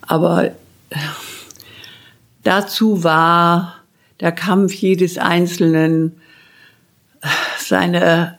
[0.00, 0.52] Aber äh,
[2.42, 3.74] dazu war
[4.20, 6.18] der Kampf jedes Einzelnen,
[7.20, 8.37] äh, seine,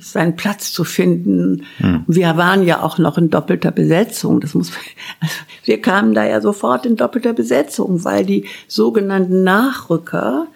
[0.00, 1.64] seinen Platz zu finden.
[1.78, 2.04] Hm.
[2.06, 4.40] Wir waren ja auch noch in doppelter Besetzung.
[4.40, 4.70] Das muss,
[5.20, 10.46] also wir kamen da ja sofort in doppelter Besetzung, weil die sogenannten Nachrücker,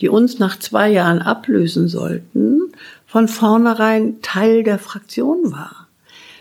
[0.00, 2.60] die uns nach zwei Jahren ablösen sollten,
[3.06, 5.88] von vornherein Teil der Fraktion war.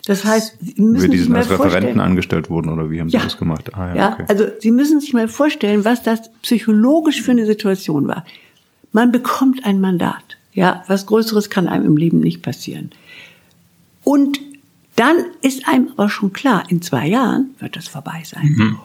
[0.05, 3.17] Das heißt, Sie müssen sich mal als Referenten vorstellen, angestellt wurden oder wie haben Sie
[3.17, 3.23] Ja.
[3.23, 3.73] das gemacht?
[3.75, 4.25] Ah, ja, okay.
[4.29, 8.25] also Sie müssen sich mal vorstellen, was das psychologisch für eine Situation war.
[8.93, 10.36] Man bekommt ein Mandat.
[10.57, 12.89] Ja, was Größeres kann einem im Leben nicht passieren.
[14.03, 14.39] Und
[14.95, 18.55] dann ist einem aber schon klar, in zwei Jahren wird das vorbei sein.
[18.57, 18.79] Mhm.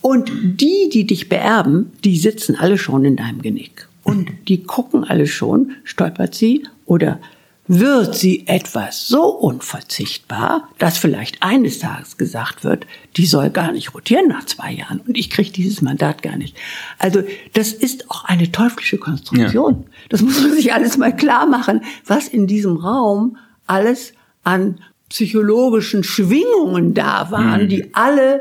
[0.00, 3.88] Und die, die dich beerben, die sitzen alle schon in deinem Genick.
[4.04, 7.20] Und die gucken alle schon, stolpert sie oder
[7.68, 13.94] wird sie etwas so unverzichtbar, dass vielleicht eines Tages gesagt wird, die soll gar nicht
[13.94, 16.56] rotieren nach zwei Jahren und ich kriege dieses Mandat gar nicht.
[16.98, 19.84] Also das ist auch eine teuflische Konstruktion.
[19.84, 19.90] Ja.
[20.08, 26.04] Das muss man sich alles mal klar machen, was in diesem Raum alles an psychologischen
[26.04, 27.68] Schwingungen da waren, mhm.
[27.68, 28.40] die alle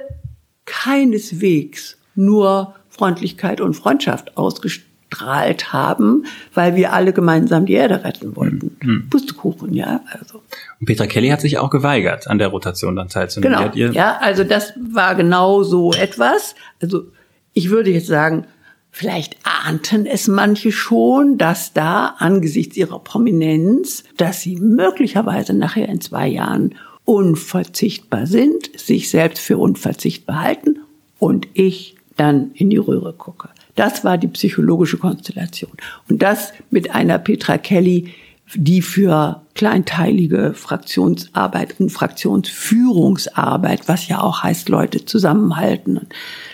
[0.65, 8.35] keineswegs nur Freundlichkeit und Freundschaft ausgestrahlt gestrahlt haben, weil wir alle gemeinsam die Erde retten
[8.35, 8.77] wollten.
[8.81, 9.09] Mhm.
[9.09, 10.01] Pustekuchen, ja.
[10.11, 10.41] Also.
[10.79, 13.71] Und Petra Kelly hat sich auch geweigert, an der Rotation dann teilzunehmen.
[13.73, 13.91] Genau.
[13.93, 16.55] Ja, also das war genau so etwas.
[16.81, 17.05] Also
[17.53, 18.45] ich würde jetzt sagen,
[18.91, 26.01] vielleicht ahnten es manche schon, dass da angesichts ihrer Prominenz, dass sie möglicherweise nachher in
[26.01, 30.79] zwei Jahren unverzichtbar sind, sich selbst für unverzichtbar halten
[31.19, 33.49] und ich dann in die Röhre gucke.
[33.77, 35.71] Das war die psychologische Konstellation.
[36.09, 38.11] Und das mit einer Petra Kelly,
[38.55, 46.07] die für kleinteilige Fraktionsarbeit und Fraktionsführungsarbeit, was ja auch heißt, Leute zusammenhalten und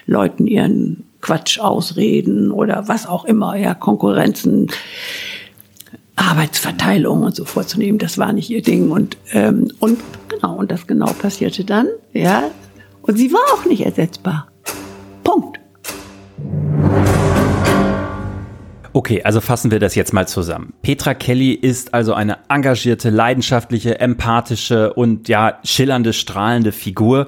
[0.05, 4.69] Leuten ihren Quatsch ausreden oder was auch immer, ja, Konkurrenzen,
[6.17, 8.91] Arbeitsverteilung und so vorzunehmen, das war nicht ihr Ding.
[8.91, 12.51] Und, ähm, und genau, und das genau passierte dann, ja.
[13.01, 14.47] Und sie war auch nicht ersetzbar.
[15.23, 15.62] Punkt.
[18.95, 20.73] Okay, also fassen wir das jetzt mal zusammen.
[20.83, 27.25] Petra Kelly ist also eine engagierte, leidenschaftliche, empathische und ja, schillernde, strahlende Figur.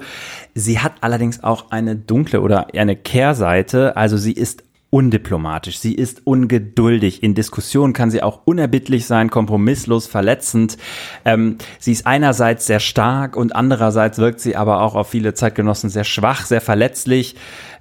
[0.54, 6.22] Sie hat allerdings auch eine dunkle oder eine Kehrseite, also sie ist undiplomatisch, sie ist
[6.24, 7.24] ungeduldig.
[7.24, 10.78] In Diskussionen kann sie auch unerbittlich sein, kompromisslos, verletzend.
[11.24, 15.90] Ähm, sie ist einerseits sehr stark und andererseits wirkt sie aber auch auf viele Zeitgenossen
[15.90, 17.34] sehr schwach, sehr verletzlich.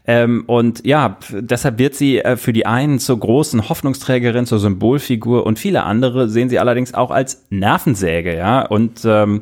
[0.07, 5.45] Ähm, und ja, deshalb wird sie äh, für die einen zur großen Hoffnungsträgerin, zur Symbolfigur
[5.45, 8.65] und viele andere sehen sie allerdings auch als Nervensäge, ja.
[8.65, 9.41] Und ähm,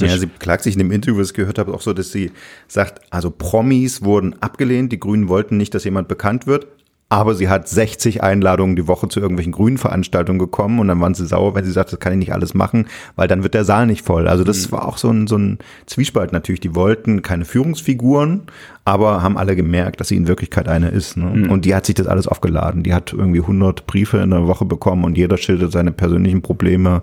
[0.00, 2.32] ja, sie klagt sich in dem Interview, was ich gehört habe, auch so, dass sie
[2.66, 6.66] sagt, also Promis wurden abgelehnt, die Grünen wollten nicht, dass jemand bekannt wird,
[7.12, 11.12] aber sie hat 60 Einladungen die Woche zu irgendwelchen grünen Veranstaltungen gekommen und dann waren
[11.12, 13.66] sie sauer, wenn sie sagt, das kann ich nicht alles machen, weil dann wird der
[13.66, 14.26] Saal nicht voll.
[14.26, 14.72] Also das mhm.
[14.72, 16.60] war auch so ein, so ein Zwiespalt natürlich.
[16.60, 18.44] Die wollten keine Führungsfiguren,
[18.86, 21.18] aber haben alle gemerkt, dass sie in Wirklichkeit eine ist.
[21.18, 21.26] Ne?
[21.26, 21.50] Mhm.
[21.50, 22.82] Und die hat sich das alles aufgeladen.
[22.82, 27.02] Die hat irgendwie 100 Briefe in der Woche bekommen und jeder schildert seine persönlichen Probleme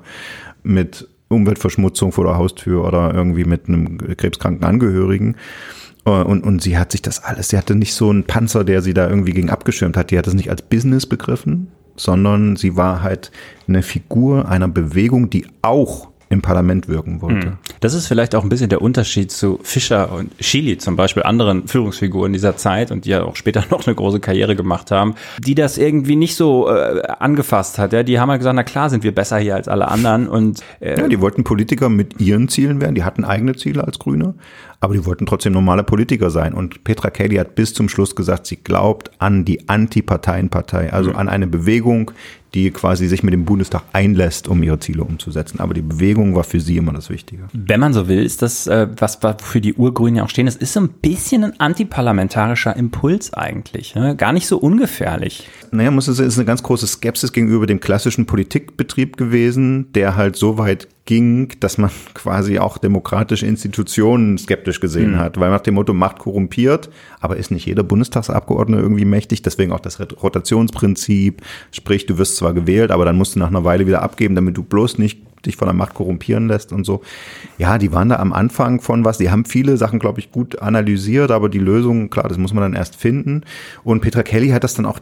[0.64, 5.36] mit Umweltverschmutzung vor der Haustür oder irgendwie mit einem krebskranken Angehörigen.
[6.10, 8.82] Äh, und, und sie hat sich das alles, sie hatte nicht so einen Panzer, der
[8.82, 10.12] sie da irgendwie gegen abgeschirmt hat.
[10.12, 13.32] Die hat das nicht als Business begriffen, sondern sie war halt
[13.68, 17.48] eine Figur einer Bewegung, die auch im Parlament wirken wollte.
[17.48, 17.58] Hm.
[17.80, 21.68] Das ist vielleicht auch ein bisschen der Unterschied zu Fischer und Chili, zum Beispiel anderen
[21.68, 25.56] Führungsfiguren dieser Zeit und die ja auch später noch eine große Karriere gemacht haben, die
[25.56, 27.94] das irgendwie nicht so äh, angefasst hat.
[27.94, 30.62] Ja, die haben halt gesagt, na klar sind wir besser hier als alle anderen und
[30.80, 32.94] äh, ja, die wollten Politiker mit ihren Zielen werden.
[32.94, 34.36] Die hatten eigene Ziele als Grüne,
[34.82, 36.54] aber die wollten trotzdem normale Politiker sein.
[36.54, 41.16] Und Petra Kelly hat bis zum Schluss gesagt, sie glaubt an die Antiparteienpartei, also mhm.
[41.16, 42.12] an eine Bewegung,
[42.54, 45.60] die quasi sich mit dem Bundestag einlässt, um ihre Ziele umzusetzen.
[45.60, 47.44] Aber die Bewegung war für sie immer das Wichtige.
[47.54, 50.56] Wenn man so will, ist das, äh, was für die Urgrünen ja auch stehen, das
[50.56, 53.96] ist so ein bisschen ein antiparlamentarischer Impuls eigentlich.
[53.96, 54.16] Ne?
[54.16, 55.48] Gar nicht so ungefährlich.
[55.72, 60.36] Naja, muss es ist eine ganz große Skepsis gegenüber dem klassischen Politikbetrieb gewesen, der halt
[60.36, 65.20] so weit ging, dass man quasi auch demokratische Institutionen skeptisch gesehen mhm.
[65.20, 69.72] hat, weil nach dem Motto Macht korrumpiert, aber ist nicht jeder Bundestagsabgeordnete irgendwie mächtig, deswegen
[69.72, 71.42] auch das Rotationsprinzip,
[71.72, 74.56] sprich, du wirst zwar gewählt, aber dann musst du nach einer Weile wieder abgeben, damit
[74.56, 77.02] du bloß nicht dich von der Macht korrumpieren lässt und so.
[77.58, 79.18] Ja, die waren da am Anfang von was.
[79.18, 82.62] Die haben viele Sachen, glaube ich, gut analysiert, aber die Lösung, klar, das muss man
[82.62, 83.44] dann erst finden.
[83.84, 85.00] Und Petra Kelly hat das dann auch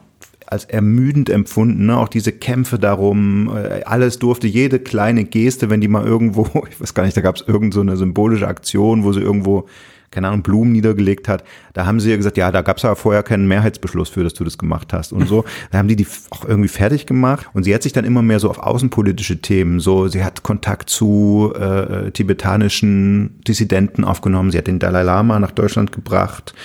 [0.47, 1.97] als ermüdend empfunden, ne?
[1.97, 6.79] auch diese Kämpfe darum, äh, alles durfte, jede kleine Geste, wenn die mal irgendwo, ich
[6.81, 9.67] weiß gar nicht, da gab es irgend so eine symbolische Aktion, wo sie irgendwo
[10.09, 11.43] keine Ahnung, Blumen niedergelegt hat,
[11.77, 14.33] da haben sie ja gesagt, ja, da gab es ja vorher keinen Mehrheitsbeschluss für, dass
[14.33, 15.45] du das gemacht hast und so.
[15.71, 18.39] Da haben die die auch irgendwie fertig gemacht und sie hat sich dann immer mehr
[18.39, 24.65] so auf außenpolitische Themen, so, sie hat Kontakt zu äh, tibetanischen Dissidenten aufgenommen, sie hat
[24.65, 26.55] den Dalai Lama nach Deutschland gebracht,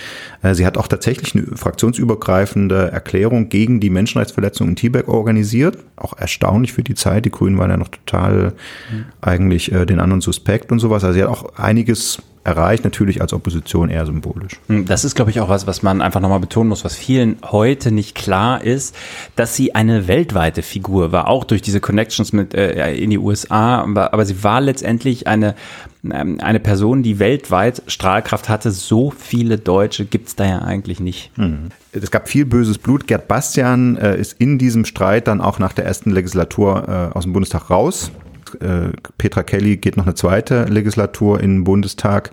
[0.42, 6.16] äh, sie hat auch tatsächlich eine fraktionsübergreifende Erklärung gegen die Menschenrechtsverletzungen in Tibet organisiert, auch
[6.16, 8.54] erstaunlich für die Zeit, die Grünen waren ja noch total
[8.90, 9.04] mhm.
[9.20, 13.32] eigentlich äh, den anderen suspekt und sowas, also sie hat auch einiges erreicht, natürlich als
[13.32, 14.58] Opposition eher symbolisch.
[14.68, 17.36] Hm, das ist, glaube ich, auch was, was man einfach nochmal betonen muss, was vielen
[17.42, 18.94] heute nicht klar ist,
[19.34, 23.82] dass sie eine weltweite Figur war, auch durch diese Connections mit äh, in die USA,
[23.82, 25.56] aber, sie war letztendlich eine
[26.08, 28.70] ähm, eine Person, die weltweit Strahlkraft hatte.
[28.70, 31.36] So viele Deutsche gibt's da ja eigentlich nicht.
[31.36, 31.70] Mhm.
[31.92, 33.06] Es gab viel böses Blut.
[33.06, 37.24] Gerd Bastian äh, ist in diesem Streit dann auch nach der ersten Legislatur äh, aus
[37.24, 38.12] dem Bundestag raus.
[38.60, 42.32] Äh, Petra Kelly geht noch eine zweite Legislatur in den Bundestag.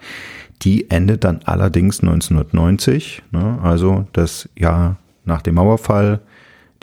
[0.62, 3.60] Die endet dann allerdings 1990, ne?
[3.64, 6.20] also das Jahr nach dem Mauerfall.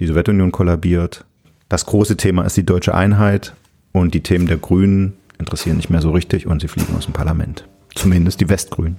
[0.01, 1.24] Die Sowjetunion kollabiert.
[1.68, 3.55] Das große Thema ist die deutsche Einheit
[3.93, 7.12] und die Themen der Grünen interessieren nicht mehr so richtig und sie fliegen aus dem
[7.12, 7.66] Parlament.
[7.95, 8.97] Zumindest die Westgrünen.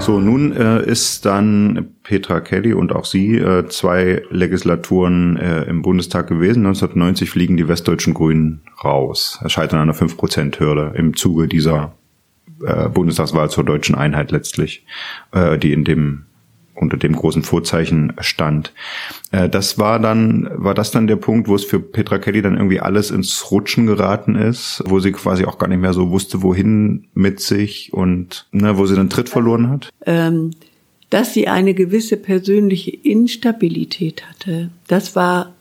[0.00, 5.82] So, nun äh, ist dann Petra Kelly und auch sie äh, zwei Legislaturen äh, im
[5.82, 6.64] Bundestag gewesen.
[6.66, 9.38] 1990 fliegen die westdeutschen Grünen raus.
[9.44, 11.92] Es scheitern an einer 5%-Hürde im Zuge dieser
[12.64, 14.86] äh, Bundestagswahl zur deutschen Einheit letztlich,
[15.32, 16.24] äh, die in dem
[16.74, 18.72] unter dem großen Vorzeichen stand.
[19.32, 22.56] Äh, das war dann, war das dann der Punkt, wo es für Petra Kelly dann
[22.56, 26.42] irgendwie alles ins Rutschen geraten ist, wo sie quasi auch gar nicht mehr so wusste,
[26.42, 29.90] wohin mit sich und ne, wo sie dann Tritt verloren hat?
[30.06, 30.52] Ähm,
[31.10, 35.54] dass sie eine gewisse persönliche Instabilität hatte, das war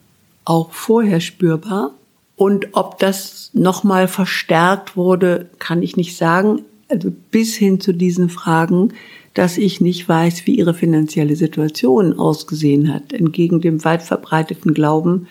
[0.45, 1.91] auch vorher spürbar.
[2.35, 6.61] Und ob das nochmal verstärkt wurde, kann ich nicht sagen.
[6.87, 8.93] Also bis hin zu diesen Fragen,
[9.33, 13.13] dass ich nicht weiß, wie ihre finanzielle Situation ausgesehen hat.
[13.13, 15.27] Entgegen dem weit verbreiteten Glauben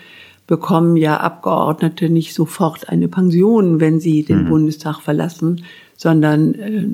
[0.47, 4.49] bekommen ja Abgeordnete nicht sofort eine Pension, wenn sie den mhm.
[4.49, 5.65] Bundestag verlassen,
[5.97, 6.87] sondern äh,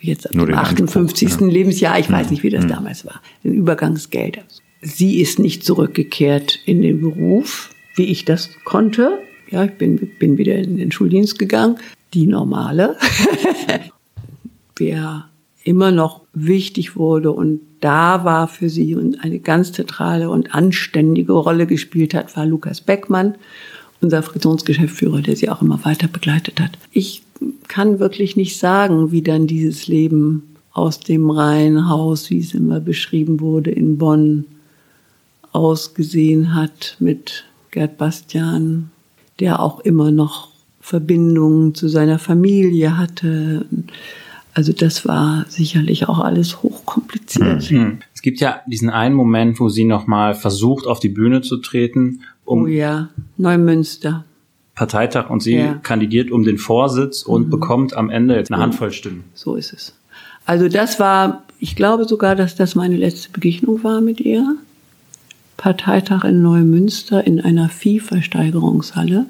[0.00, 1.28] jetzt ab dem 58.
[1.28, 1.52] Anspruch, ja.
[1.52, 2.12] Lebensjahr, ich mhm.
[2.12, 2.68] weiß nicht, wie das mhm.
[2.68, 4.44] damals war, ein Übergangsgeld.
[4.82, 9.18] Sie ist nicht zurückgekehrt in den Beruf, wie ich das konnte.
[9.50, 11.76] Ja, ich bin, bin wieder in den Schuldienst gegangen.
[12.14, 12.96] Die normale.
[14.76, 15.26] Wir
[15.64, 21.32] immer noch wichtig wurde und da war für sie und eine ganz zentrale und anständige
[21.32, 23.34] Rolle gespielt hat, war Lukas Beckmann,
[24.00, 26.72] unser Fraktionsgeschäftsführer, der sie auch immer weiter begleitet hat.
[26.90, 27.22] Ich
[27.68, 33.40] kann wirklich nicht sagen, wie dann dieses Leben aus dem Reihenhaus, wie es immer beschrieben
[33.40, 34.44] wurde, in Bonn
[35.52, 38.90] ausgesehen hat mit Gerd Bastian,
[39.38, 40.48] der auch immer noch
[40.80, 43.66] Verbindungen zu seiner Familie hatte.
[44.54, 47.70] Also das war sicherlich auch alles hochkompliziert.
[47.70, 48.00] Mhm.
[48.14, 52.20] Es gibt ja diesen einen Moment, wo sie nochmal versucht, auf die Bühne zu treten.
[52.44, 54.24] Um oh ja, Neumünster.
[54.74, 55.74] Parteitag und sie ja.
[55.74, 57.50] kandidiert um den Vorsitz und mhm.
[57.50, 58.62] bekommt am Ende jetzt eine.
[58.62, 59.24] Handvoll Stimmen.
[59.34, 59.94] So ist es.
[60.44, 64.56] Also das war, ich glaube sogar, dass das meine letzte Begegnung war mit ihr.
[65.56, 69.26] Parteitag in Neumünster in einer Viehversteigerungshalle.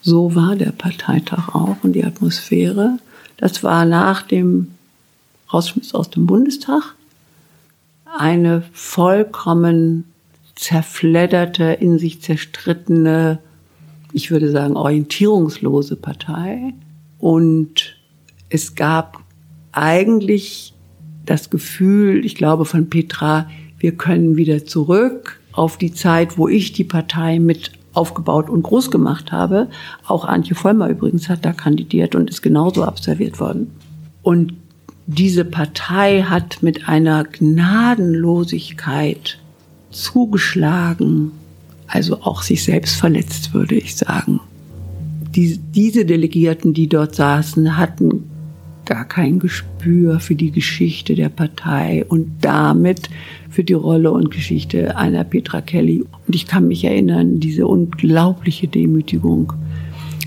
[0.00, 2.98] So war der Parteitag auch und die Atmosphäre.
[3.36, 4.72] Das war nach dem
[5.52, 6.94] Rausschmiss aus dem Bundestag
[8.18, 10.04] eine vollkommen
[10.54, 13.38] zerfledderte, in sich zerstrittene,
[14.12, 16.72] ich würde sagen, orientierungslose Partei.
[17.18, 17.96] Und
[18.48, 19.22] es gab
[19.72, 20.72] eigentlich
[21.26, 26.72] das Gefühl, ich glaube von Petra, wir können wieder zurück auf die Zeit, wo ich
[26.72, 29.68] die Partei mit aufgebaut und groß gemacht habe.
[30.06, 33.72] Auch Antje Vollmer übrigens hat da kandidiert und ist genauso absolviert worden.
[34.22, 34.54] Und
[35.06, 39.38] diese Partei hat mit einer Gnadenlosigkeit
[39.90, 41.32] zugeschlagen,
[41.86, 44.40] also auch sich selbst verletzt, würde ich sagen.
[45.30, 48.28] Die, diese Delegierten, die dort saßen, hatten
[48.86, 53.10] gar kein Gespür für die Geschichte der Partei und damit
[53.50, 56.04] für die Rolle und Geschichte einer Petra Kelly.
[56.26, 59.52] Und ich kann mich erinnern, diese unglaubliche Demütigung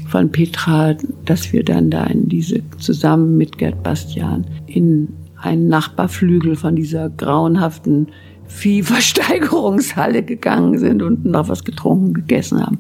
[0.08, 0.96] von Petra,
[1.26, 5.08] dass wir dann da in diese, zusammen mit Gerd Bastian, in
[5.38, 8.08] einen Nachbarflügel von dieser grauenhaften
[8.48, 12.80] Viehversteigerungshalle gegangen sind und noch was getrunken, gegessen haben.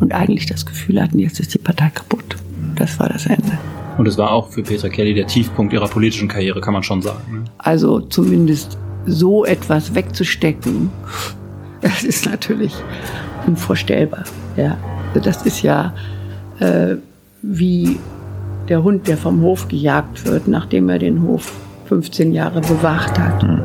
[0.00, 2.36] Und eigentlich das Gefühl hatten, jetzt ist die Partei kaputt.
[2.76, 3.58] Das war das Ende.
[3.98, 7.00] Und es war auch für Petra Kelly der Tiefpunkt ihrer politischen Karriere, kann man schon
[7.00, 7.20] sagen.
[7.32, 7.44] Ne?
[7.58, 10.90] Also zumindest so etwas wegzustecken,
[11.80, 12.74] das ist natürlich
[13.46, 14.24] unvorstellbar.
[14.56, 14.76] Ja,
[15.08, 15.94] also das ist ja
[16.58, 16.96] äh,
[17.42, 17.98] wie
[18.68, 21.52] der Hund, der vom Hof gejagt wird, nachdem er den Hof
[21.86, 23.42] 15 Jahre bewacht hat.
[23.42, 23.62] Mhm.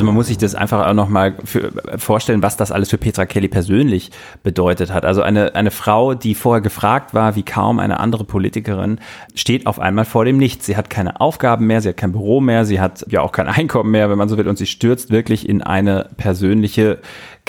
[0.00, 1.34] Also man muss sich das einfach auch nochmal
[1.98, 4.10] vorstellen, was das alles für Petra Kelly persönlich
[4.42, 5.04] bedeutet hat.
[5.04, 8.98] Also eine, eine Frau, die vorher gefragt war, wie kaum eine andere Politikerin,
[9.34, 10.64] steht auf einmal vor dem Nichts.
[10.64, 13.46] Sie hat keine Aufgaben mehr, sie hat kein Büro mehr, sie hat ja auch kein
[13.46, 17.00] Einkommen mehr, wenn man so will, und sie stürzt wirklich in eine persönliche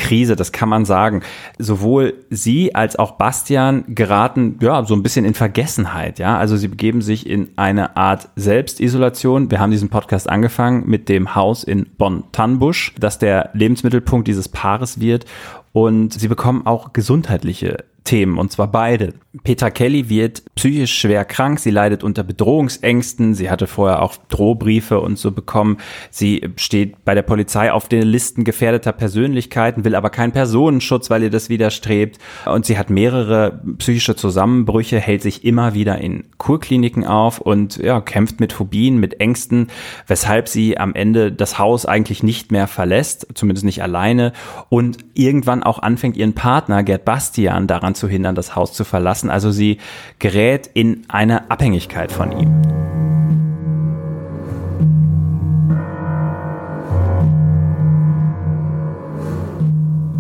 [0.01, 1.21] Krise, das kann man sagen.
[1.59, 6.37] Sowohl sie als auch Bastian geraten ja so ein bisschen in Vergessenheit, ja.
[6.37, 9.51] Also sie begeben sich in eine Art Selbstisolation.
[9.51, 14.99] Wir haben diesen Podcast angefangen mit dem Haus in Bonn-Tannbusch, das der Lebensmittelpunkt dieses Paares
[14.99, 15.25] wird.
[15.71, 19.13] Und sie bekommen auch gesundheitliche Themen, und zwar beide.
[19.43, 24.99] Petra Kelly wird psychisch schwer krank, sie leidet unter Bedrohungsängsten, sie hatte vorher auch Drohbriefe
[24.99, 25.77] und so bekommen.
[26.09, 31.23] Sie steht bei der Polizei auf den Listen gefährdeter Persönlichkeiten, will aber keinen Personenschutz, weil
[31.23, 32.17] ihr das widerstrebt.
[32.45, 38.01] Und sie hat mehrere psychische Zusammenbrüche, hält sich immer wieder in Kurkliniken auf und ja,
[38.01, 39.67] kämpft mit Phobien, mit Ängsten,
[40.07, 44.33] weshalb sie am Ende das Haus eigentlich nicht mehr verlässt, zumindest nicht alleine
[44.67, 48.83] und irgendwann auch anfängt, ihren Partner Gerd Bastian daran daran zu hindern, das Haus zu
[48.83, 49.29] verlassen.
[49.29, 49.77] Also sie
[50.19, 52.61] gerät in eine Abhängigkeit von ihm.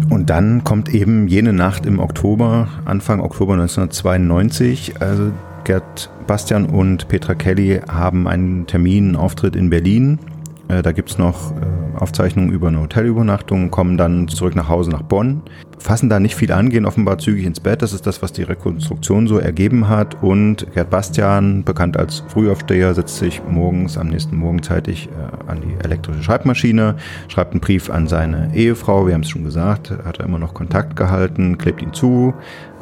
[0.09, 5.01] Und dann kommt eben jene Nacht im Oktober, Anfang Oktober 1992.
[5.01, 5.31] Also
[5.63, 10.19] Gerd Bastian und Petra Kelly haben einen Termin, einen Auftritt in Berlin.
[10.67, 14.89] Äh, da gibt es noch äh, Aufzeichnungen über eine Hotelübernachtung, kommen dann zurück nach Hause
[14.89, 15.43] nach Bonn
[15.81, 17.81] fassen da nicht viel an, gehen offenbar zügig ins Bett.
[17.81, 20.21] Das ist das, was die Rekonstruktion so ergeben hat.
[20.21, 25.61] Und Gerd Bastian, bekannt als Frühaufsteher, setzt sich morgens, am nächsten Morgen zeitig äh, an
[25.61, 26.95] die elektrische Schreibmaschine,
[27.27, 30.53] schreibt einen Brief an seine Ehefrau, wir haben es schon gesagt, hat er immer noch
[30.53, 32.33] Kontakt gehalten, klebt ihn zu,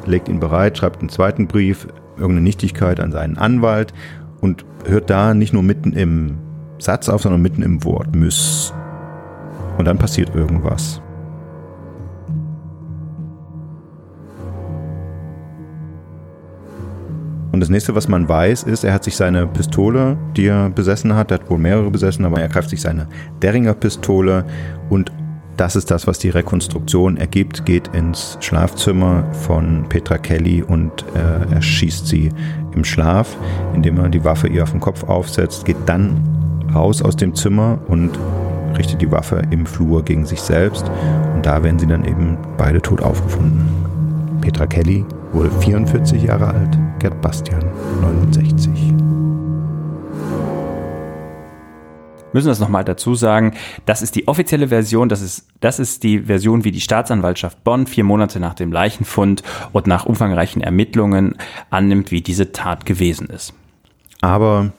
[0.04, 3.94] legt ihn bereit, schreibt einen zweiten Brief, irgendeine Nichtigkeit an seinen Anwalt
[4.40, 6.38] und hört da nicht nur mitten im
[6.78, 8.74] Satz auf, sondern mitten im Wort, müss.
[9.78, 11.00] Und dann passiert irgendwas.
[17.52, 21.14] Und das nächste, was man weiß, ist, er hat sich seine Pistole, die er besessen
[21.14, 23.08] hat, er hat wohl mehrere besessen, aber er greift sich seine
[23.42, 24.44] Derringer Pistole
[24.88, 25.10] und
[25.56, 31.54] das ist das, was die Rekonstruktion ergibt, geht ins Schlafzimmer von Petra Kelly und äh,
[31.54, 32.30] er schießt sie
[32.74, 33.36] im Schlaf,
[33.74, 36.16] indem er die Waffe ihr auf den Kopf aufsetzt, geht dann
[36.74, 38.10] raus aus dem Zimmer und
[38.78, 40.90] richtet die Waffe im Flur gegen sich selbst
[41.34, 43.68] und da werden sie dann eben beide tot aufgefunden.
[44.40, 47.64] Petra Kelly wurde 44 Jahre alt, Gerd Bastian
[48.00, 48.94] 69.
[52.32, 53.54] Müssen das nochmal dazu sagen,
[53.86, 57.86] das ist die offizielle Version, das ist, das ist die Version, wie die Staatsanwaltschaft Bonn
[57.86, 61.36] vier Monate nach dem Leichenfund und nach umfangreichen Ermittlungen
[61.70, 63.52] annimmt, wie diese Tat gewesen ist.
[64.20, 64.72] Aber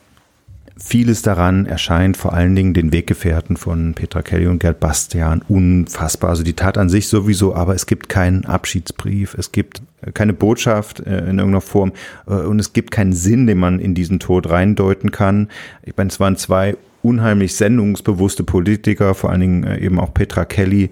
[0.77, 6.29] Vieles daran erscheint vor allen Dingen den Weggefährten von Petra Kelly und Gerd Bastian unfassbar.
[6.29, 9.81] Also die Tat an sich sowieso, aber es gibt keinen Abschiedsbrief, es gibt
[10.13, 11.91] keine Botschaft äh, in irgendeiner Form
[12.25, 15.49] äh, und es gibt keinen Sinn, den man in diesen Tod reindeuten kann.
[15.83, 20.45] Ich meine, es waren zwei unheimlich sendungsbewusste Politiker, vor allen Dingen äh, eben auch Petra
[20.45, 20.89] Kelly.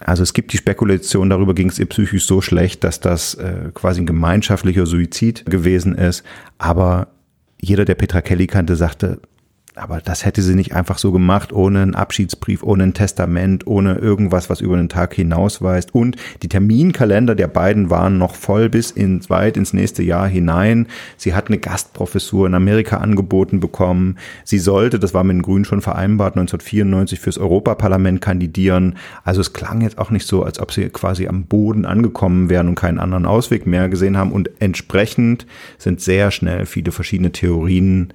[0.00, 3.38] Also es gibt die Spekulation, darüber ging es ihr psychisch so schlecht, dass das
[3.74, 6.24] quasi ein gemeinschaftlicher Suizid gewesen ist.
[6.58, 7.06] Aber
[7.64, 9.20] jeder, der Petra Kelly kannte, sagte,
[9.76, 13.96] aber das hätte sie nicht einfach so gemacht, ohne einen Abschiedsbrief, ohne ein Testament, ohne
[13.96, 15.92] irgendwas, was über den Tag hinausweist.
[15.92, 20.86] Und die Terminkalender der beiden waren noch voll bis ins, weit ins nächste Jahr hinein.
[21.16, 24.16] Sie hat eine Gastprofessur in Amerika angeboten bekommen.
[24.44, 28.96] Sie sollte, das war mit den Grünen schon vereinbart, 1994 fürs Europaparlament kandidieren.
[29.24, 32.68] Also es klang jetzt auch nicht so, als ob sie quasi am Boden angekommen wären
[32.68, 34.30] und keinen anderen Ausweg mehr gesehen haben.
[34.30, 35.46] Und entsprechend
[35.78, 38.12] sind sehr schnell viele verschiedene Theorien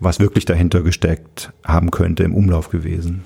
[0.00, 3.24] was wirklich dahinter gesteckt haben könnte, im Umlauf gewesen.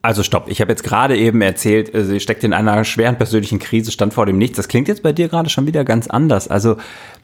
[0.00, 3.58] Also stopp, ich habe jetzt gerade eben erzählt, äh, sie steckt in einer schweren persönlichen
[3.58, 4.56] Krise, stand vor dem Nichts.
[4.56, 6.48] Das klingt jetzt bei dir gerade schon wieder ganz anders.
[6.48, 6.76] Also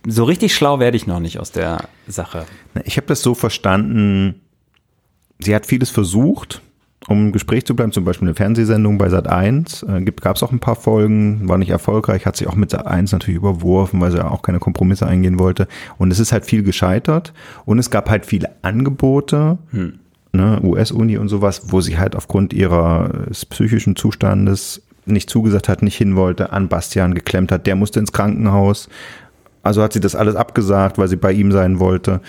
[0.06, 2.46] so richtig schlau werde ich noch nicht aus der Sache.
[2.84, 4.40] Ich habe das so verstanden,
[5.38, 6.62] sie hat vieles versucht,
[7.08, 10.42] um im Gespräch zu bleiben, zum Beispiel eine Fernsehsendung bei Sat 1, äh, gab es
[10.42, 14.00] auch ein paar Folgen, war nicht erfolgreich, hat sich auch mit Sat 1 natürlich überworfen,
[14.00, 15.68] weil sie auch keine Kompromisse eingehen wollte.
[15.98, 17.32] Und es ist halt viel gescheitert
[17.64, 19.98] und es gab halt viele Angebote, hm.
[20.32, 25.96] ne, US-Uni und sowas, wo sie halt aufgrund ihres psychischen Zustandes nicht zugesagt hat, nicht
[25.96, 28.88] hin wollte, an Bastian geklemmt hat, der musste ins Krankenhaus.
[29.62, 32.20] Also hat sie das alles abgesagt, weil sie bei ihm sein wollte.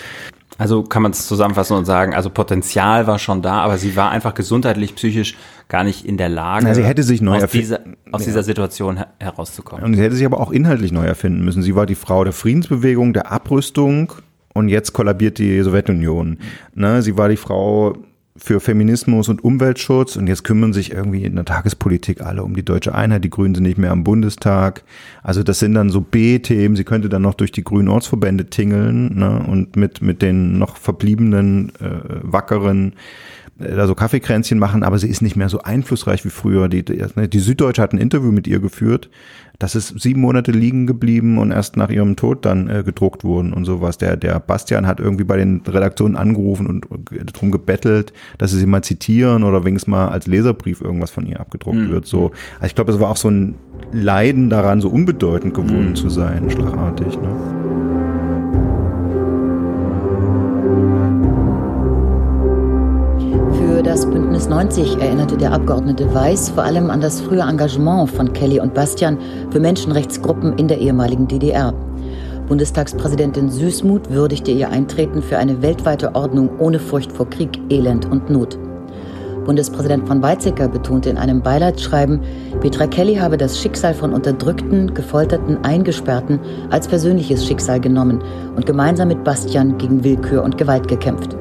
[0.57, 4.11] Also kann man es zusammenfassen und sagen, also Potenzial war schon da, aber sie war
[4.11, 5.35] einfach gesundheitlich, psychisch
[5.67, 7.81] gar nicht in der Lage, Na, sie hätte sich neu aus, dieser,
[8.11, 8.27] aus ja.
[8.27, 9.83] dieser Situation her herauszukommen.
[9.83, 11.61] Und sie hätte sich aber auch inhaltlich neu erfinden müssen.
[11.61, 14.13] Sie war die Frau der Friedensbewegung, der Abrüstung
[14.53, 16.37] und jetzt kollabiert die Sowjetunion.
[16.73, 17.97] Ne, sie war die Frau
[18.37, 22.65] für Feminismus und Umweltschutz und jetzt kümmern sich irgendwie in der Tagespolitik alle um die
[22.65, 23.23] deutsche Einheit.
[23.23, 24.83] Die Grünen sind nicht mehr am Bundestag.
[25.23, 26.75] Also das sind dann so B-Themen.
[26.75, 29.41] Sie könnte dann noch durch die grünen Ortsverbände tingeln ne?
[29.47, 32.93] und mit, mit den noch verbliebenen äh, wackeren
[33.57, 36.67] da so Kaffeekränzchen machen, aber sie ist nicht mehr so einflussreich wie früher.
[36.67, 39.09] Die, die, die Süddeutsche hat ein Interview mit ihr geführt.
[39.59, 43.53] Das ist sieben Monate liegen geblieben und erst nach ihrem Tod dann äh, gedruckt wurden
[43.53, 43.97] und sowas.
[43.97, 46.85] Der, der Bastian hat irgendwie bei den Redaktionen angerufen und
[47.33, 51.39] darum gebettelt, dass sie sie mal zitieren oder wenigstens mal als Leserbrief irgendwas von ihr
[51.39, 51.89] abgedruckt mhm.
[51.91, 52.05] wird.
[52.05, 53.55] So, also ich glaube, es war auch so ein
[53.93, 55.95] Leiden daran, so unbedeutend geworden mhm.
[55.95, 57.17] zu sein, schlagartig.
[57.21, 57.84] Ne?
[63.95, 68.59] Das Bündnis 90 erinnerte der Abgeordnete Weiß vor allem an das frühe Engagement von Kelly
[68.59, 69.17] und Bastian
[69.51, 71.73] für Menschenrechtsgruppen in der ehemaligen DDR.
[72.49, 78.29] Bundestagspräsidentin Süßmuth würdigte ihr Eintreten für eine weltweite Ordnung ohne Furcht vor Krieg, Elend und
[78.29, 78.59] Not.
[79.45, 82.19] Bundespräsident von Weizsäcker betonte in einem Beileidsschreiben,
[82.59, 88.21] Petra Kelly habe das Schicksal von Unterdrückten, Gefolterten, Eingesperrten als persönliches Schicksal genommen
[88.57, 91.37] und gemeinsam mit Bastian gegen Willkür und Gewalt gekämpft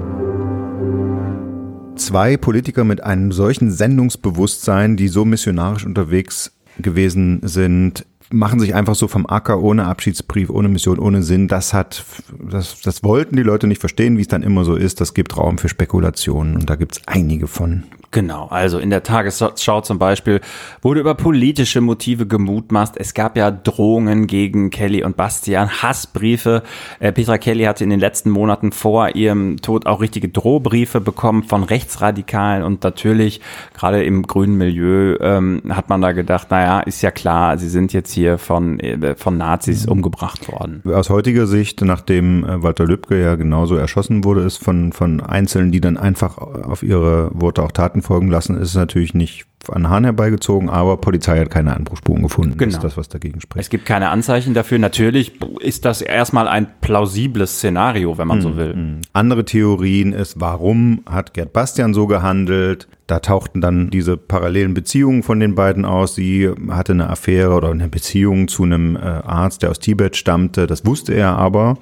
[1.97, 8.95] zwei Politiker mit einem solchen Sendungsbewusstsein, die so missionarisch unterwegs gewesen sind, machen sich einfach
[8.95, 11.49] so vom Acker ohne Abschiedsbrief, ohne Mission, ohne Sinn.
[11.49, 12.05] Das hat,
[12.51, 15.01] das, das wollten die Leute nicht verstehen, wie es dann immer so ist.
[15.01, 17.85] Das gibt Raum für Spekulationen und da gibt es einige von.
[18.15, 20.41] Genau, also in der Tagesschau zum Beispiel
[20.83, 22.95] wurde über politische Motive gemutmaßt.
[22.97, 26.63] Es gab ja Drohungen gegen Kelly und Bastian, Hassbriefe.
[27.01, 31.43] Äh, Petra Kelly hatte in den letzten Monaten vor ihrem Tod auch richtige Drohbriefe bekommen
[31.43, 33.41] von Rechtsradikalen und natürlich
[33.77, 37.93] gerade im grünen Milieu ähm, hat man da gedacht, naja, ist ja klar, sie sind
[37.93, 39.93] jetzt hier von, äh, von Nazis mhm.
[39.93, 40.85] umgebracht worden.
[40.87, 45.73] Aus heutiger Sicht, nachdem äh, Walter Lübcke ja genauso erschossen wurde, ist von, von Einzelnen,
[45.73, 50.05] die dann einfach auf ihre Worte auch Taten folgen lassen, ist natürlich nicht an Hahn
[50.05, 52.59] herbeigezogen, aber Polizei hat keine Anbruchspuren gefunden.
[52.59, 52.67] Genau.
[52.67, 53.65] Das ist das, was dagegen spricht.
[53.65, 54.79] Es gibt keine Anzeichen dafür.
[54.79, 58.75] Natürlich ist das erstmal ein plausibles Szenario, wenn man hm, so will.
[58.75, 59.01] Hm.
[59.13, 62.89] Andere Theorien ist, warum hat Gerd Bastian so gehandelt?
[63.07, 66.15] Da tauchten dann diese parallelen Beziehungen von den beiden aus.
[66.15, 70.67] Sie hatte eine Affäre oder eine Beziehung zu einem äh, Arzt, der aus Tibet stammte.
[70.67, 71.79] Das wusste er aber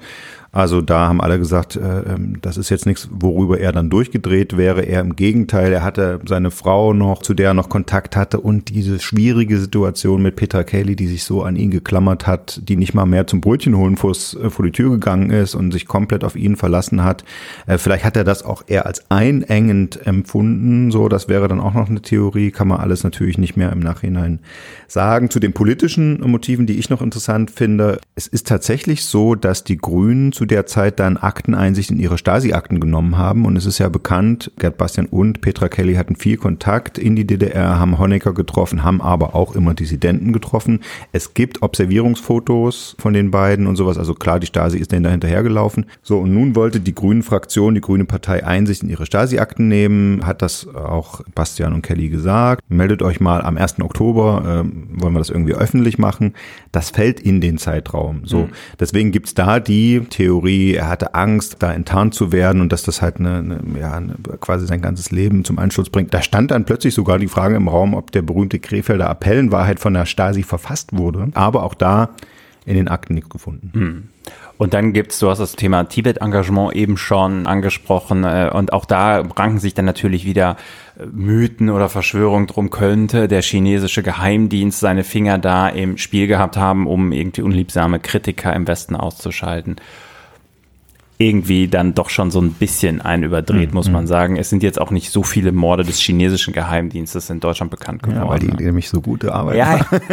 [0.53, 4.55] also da haben alle gesagt, äh, ähm, das ist jetzt nichts, worüber er dann durchgedreht
[4.55, 4.83] wäre.
[4.83, 8.69] Er im Gegenteil, er hatte seine Frau noch, zu der er noch Kontakt hatte und
[8.69, 12.93] diese schwierige Situation mit Petra Kelly, die sich so an ihn geklammert hat, die nicht
[12.93, 16.23] mal mehr zum Brötchen holen vor, äh, vor die Tür gegangen ist und sich komplett
[16.23, 17.23] auf ihn verlassen hat.
[17.65, 20.91] Äh, vielleicht hat er das auch eher als einengend empfunden.
[20.91, 22.51] So, das wäre dann auch noch eine Theorie.
[22.51, 24.37] Kann man alles natürlich nicht mehr im Nachhinein
[24.87, 25.31] sagen.
[25.31, 27.99] Zu den politischen Motiven, die ich noch interessant finde.
[28.13, 32.17] Es ist tatsächlich so, dass die Grünen zu zu der Zeit dann Akteneinsicht in ihre
[32.17, 33.45] Stasi-Akten genommen haben.
[33.45, 37.25] Und es ist ja bekannt, Gerd Bastian und Petra Kelly hatten viel Kontakt in die
[37.25, 40.81] DDR, haben Honecker getroffen, haben aber auch immer Dissidenten getroffen.
[41.13, 43.97] Es gibt Observierungsfotos von den beiden und sowas.
[43.97, 45.85] Also klar, die Stasi ist denen da hinterhergelaufen.
[46.01, 50.41] So, und nun wollte die Grünen-Fraktion, die Grüne Partei Einsicht in ihre Stasi-Akten nehmen, hat
[50.41, 52.61] das auch Bastian und Kelly gesagt.
[52.67, 53.79] Meldet euch mal am 1.
[53.79, 56.33] Oktober, äh, wollen wir das irgendwie öffentlich machen.
[56.73, 58.23] Das fällt in den Zeitraum.
[58.25, 58.49] So, mhm.
[58.77, 62.83] deswegen gibt's da die Theorie, Theorie, er hatte Angst, da enttarnt zu werden und dass
[62.83, 66.13] das halt eine, eine, ja, eine, quasi sein ganzes Leben zum Einsturz bringt.
[66.13, 69.51] Da stand dann plötzlich sogar die Frage im Raum, ob der berühmte Krefelder Appell in
[69.51, 71.27] Wahrheit von der Stasi verfasst wurde.
[71.35, 72.09] Aber auch da
[72.65, 73.71] in den Akten nichts gefunden.
[73.73, 74.03] Hm.
[74.57, 79.19] Und dann gibt's, du hast das Thema Tibet-Engagement eben schon angesprochen, äh, und auch da
[79.19, 80.57] ranken sich dann natürlich wieder
[80.97, 86.55] äh, Mythen oder Verschwörungen drum, könnte der chinesische Geheimdienst seine Finger da im Spiel gehabt
[86.55, 89.75] haben, um irgendwie unliebsame Kritiker im Westen auszuschalten
[91.17, 93.75] irgendwie dann doch schon so ein bisschen ein überdreht, mhm.
[93.75, 94.35] muss man sagen.
[94.35, 98.23] Es sind jetzt auch nicht so viele Morde des chinesischen Geheimdienstes in Deutschland bekannt geworden.
[98.23, 99.77] Ja, weil die nämlich so gute Arbeit ja.
[99.77, 100.01] machen.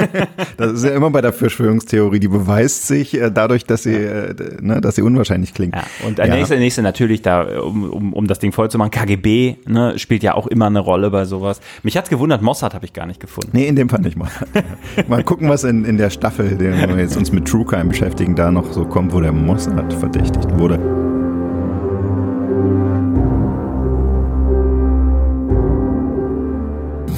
[0.57, 4.35] Das ist ja immer bei der Verschwörungstheorie, die beweist sich äh, dadurch, dass sie, äh,
[4.61, 5.75] ne, dass sie unwahrscheinlich klingt.
[5.75, 5.85] Ja.
[6.07, 6.37] Und der ja.
[6.37, 10.23] nächste, nächste natürlich da, um, um, um das Ding voll zu machen, KGB ne, spielt
[10.23, 11.61] ja auch immer eine Rolle bei sowas.
[11.83, 13.51] Mich hat's gewundert, Mossad habe ich gar nicht gefunden.
[13.53, 14.49] Nee, in dem Fall nicht Mossad.
[15.09, 18.37] Mal gucken, was in, in der Staffel, den wir jetzt uns mit True Crime beschäftigen,
[18.37, 20.90] da noch so kommt, wo der Mossad verdächtigt wurde.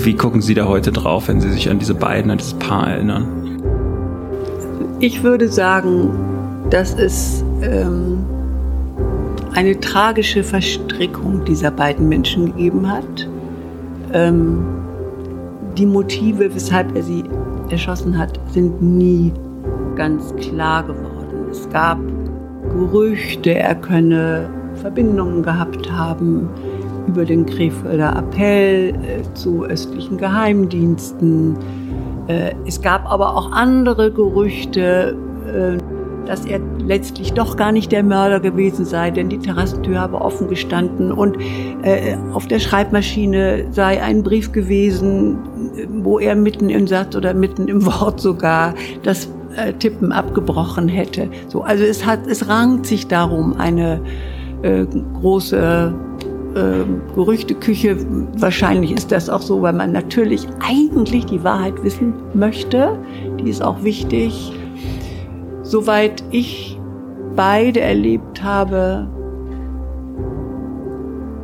[0.05, 2.89] Wie gucken Sie da heute drauf, wenn Sie sich an diese beiden, an dieses Paar
[2.91, 3.63] erinnern?
[4.99, 6.11] Ich würde sagen,
[6.71, 8.19] dass es ähm,
[9.55, 13.29] eine tragische Verstrickung dieser beiden Menschen gegeben hat.
[14.13, 14.65] Ähm,
[15.79, 17.23] die Motive, weshalb er sie
[17.71, 19.33] erschossen hat, sind nie
[19.95, 21.47] ganz klar geworden.
[21.49, 22.01] Es gab
[22.75, 26.49] Gerüchte, er könne Verbindungen gehabt haben
[27.07, 31.57] über den Krefelder Appell äh, zu östlichen Geheimdiensten.
[32.29, 35.79] Äh, es gab aber auch andere Gerüchte, äh,
[36.27, 40.49] dass er letztlich doch gar nicht der Mörder gewesen sei, denn die Terrassentür habe offen
[40.49, 41.37] gestanden und
[41.83, 45.39] äh, auf der Schreibmaschine sei ein Brief gewesen,
[46.03, 51.29] wo er mitten im Satz oder mitten im Wort sogar das äh, Tippen abgebrochen hätte.
[51.49, 54.01] So, also es hat, es rankt sich darum eine
[54.63, 54.87] äh,
[55.21, 55.93] große
[56.55, 57.97] äh, Gerüchteküche.
[58.39, 62.99] Wahrscheinlich ist das auch so, weil man natürlich eigentlich die Wahrheit wissen möchte.
[63.41, 64.53] Die ist auch wichtig.
[65.63, 66.79] Soweit ich
[67.35, 69.09] beide erlebt habe,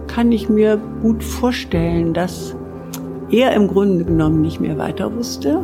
[0.06, 2.56] kann ich mir gut vorstellen, dass
[3.30, 5.60] er im Grunde genommen nicht mehr weiter wusste,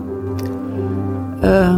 [1.43, 1.69] äh,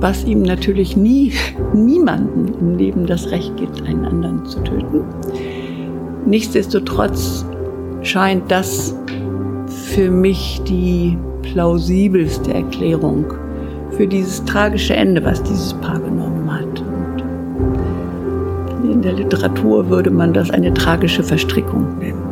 [0.00, 1.32] was ihm natürlich nie,
[1.74, 5.02] niemanden im Leben das Recht gibt, einen anderen zu töten.
[6.26, 7.44] Nichtsdestotrotz
[8.02, 8.94] scheint das
[9.92, 13.32] für mich die plausibelste Erklärung
[13.92, 16.82] für dieses tragische Ende, was dieses Paar genommen hat.
[18.82, 22.22] Und in der Literatur würde man das eine tragische Verstrickung nennen.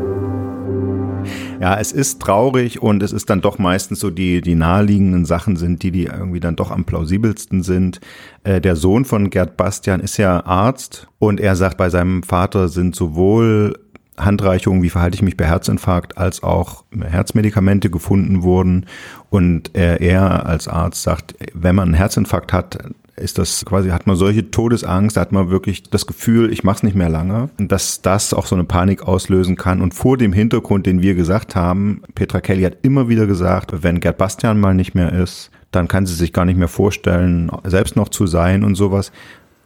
[1.61, 5.57] Ja, es ist traurig und es ist dann doch meistens so die, die naheliegenden Sachen
[5.57, 8.01] sind, die, die irgendwie dann doch am plausibelsten sind.
[8.43, 12.69] Äh, der Sohn von Gerd Bastian ist ja Arzt und er sagt, bei seinem Vater
[12.69, 13.79] sind sowohl
[14.17, 18.87] Handreichungen, wie verhalte ich mich bei Herzinfarkt, als auch Herzmedikamente gefunden wurden.
[19.31, 22.79] Und er, als Arzt sagt, wenn man einen Herzinfarkt hat,
[23.17, 26.97] ist das quasi, hat man solche Todesangst, hat man wirklich das Gefühl, ich mach's nicht
[26.97, 29.81] mehr lange, dass das auch so eine Panik auslösen kann.
[29.81, 34.01] Und vor dem Hintergrund, den wir gesagt haben, Petra Kelly hat immer wieder gesagt, wenn
[34.01, 37.97] Gerd Bastian mal nicht mehr ist, dann kann sie sich gar nicht mehr vorstellen, selbst
[37.97, 39.13] noch zu sein und sowas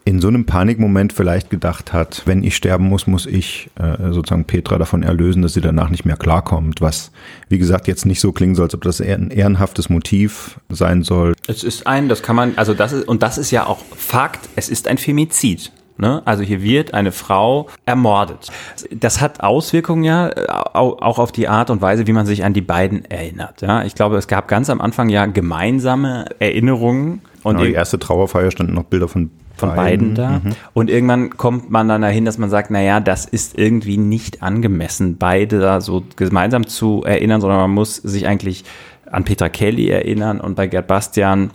[0.08, 4.46] in so einem Panikmoment vielleicht gedacht hat, wenn ich sterben muss, muss ich äh, sozusagen
[4.46, 6.80] Petra davon erlösen, dass sie danach nicht mehr klarkommt.
[6.80, 7.12] Was,
[7.50, 11.34] wie gesagt, jetzt nicht so klingen soll, als ob das ein ehrenhaftes Motiv sein soll.
[11.46, 14.48] Es ist ein, das kann man, also das ist, und das ist ja auch Fakt,
[14.56, 15.72] es ist ein Femizid.
[15.98, 16.22] Ne?
[16.24, 18.50] Also hier wird eine Frau ermordet.
[18.90, 22.52] Das hat Auswirkungen ja äh, auch auf die Art und Weise, wie man sich an
[22.52, 23.62] die beiden erinnert.
[23.62, 23.82] Ja?
[23.82, 27.22] Ich glaube, es gab ganz am Anfang ja gemeinsame Erinnerungen.
[27.42, 30.30] Und genau, die erste Trauerfeier standen noch Bilder von von beiden, beiden da.
[30.30, 30.54] Mhm.
[30.72, 35.16] Und irgendwann kommt man dann dahin, dass man sagt, naja, das ist irgendwie nicht angemessen,
[35.18, 38.64] beide da so gemeinsam zu erinnern, sondern man muss sich eigentlich
[39.10, 41.50] an Peter Kelly erinnern und bei Gerd Bastian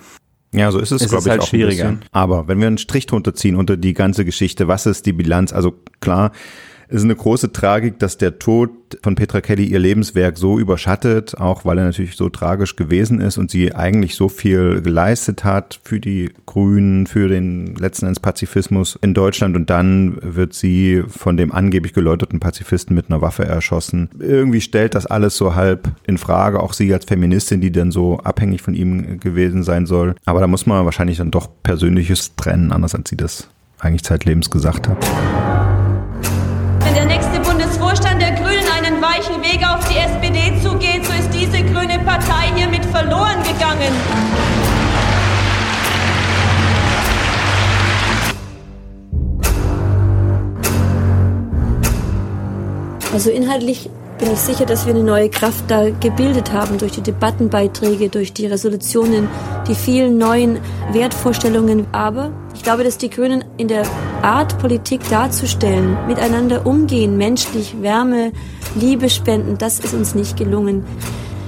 [0.54, 1.90] ja, so ist es, glaube ich, halt auch schwieriger.
[1.90, 2.10] Ein bisschen.
[2.12, 5.52] Aber wenn wir einen Strich drunter ziehen unter die ganze Geschichte, was ist die Bilanz?
[5.52, 6.32] Also klar,
[6.94, 8.70] es ist eine große Tragik, dass der Tod
[9.02, 13.40] von Petra Kelly ihr Lebenswerk so überschattet, auch weil er natürlich so tragisch gewesen ist
[13.40, 19.00] und sie eigentlich so viel geleistet hat für die Grünen, für den letzten Endes Pazifismus
[19.02, 24.12] in Deutschland und dann wird sie von dem angeblich geläuterten Pazifisten mit einer Waffe erschossen.
[24.20, 28.20] Irgendwie stellt das alles so halb in Frage, auch sie als Feministin, die dann so
[28.20, 30.14] abhängig von ihm gewesen sein soll.
[30.26, 34.52] Aber da muss man wahrscheinlich dann doch Persönliches trennen, anders als sie das eigentlich zeitlebens
[34.52, 35.53] gesagt hat.
[39.30, 43.94] Einen weichen Weg auf die SPD zugeht, so ist diese grüne Partei hiermit verloren gegangen.
[53.14, 57.02] Also inhaltlich bin ich sicher, dass wir eine neue Kraft da gebildet haben durch die
[57.02, 59.28] Debattenbeiträge, durch die Resolutionen,
[59.68, 60.60] die vielen neuen
[60.92, 61.88] Wertvorstellungen.
[61.92, 63.84] Aber ich glaube, dass die Grünen in der
[64.22, 68.32] Art, Politik darzustellen, miteinander umgehen, menschlich Wärme,
[68.76, 70.84] Liebe spenden, das ist uns nicht gelungen.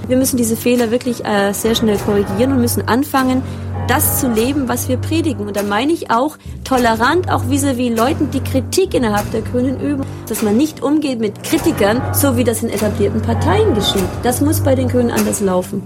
[0.08, 3.42] Wir müssen diese Fehler wirklich äh, sehr schnell korrigieren und müssen anfangen,
[3.88, 5.46] das zu leben, was wir predigen.
[5.46, 9.80] Und da meine ich auch tolerant, auch vis-à-vis -vis Leuten, die Kritik innerhalb der Grünen
[9.80, 14.08] üben, dass man nicht umgeht mit Kritikern, so wie das in etablierten Parteien geschieht.
[14.22, 15.82] Das muss bei den Grünen anders laufen.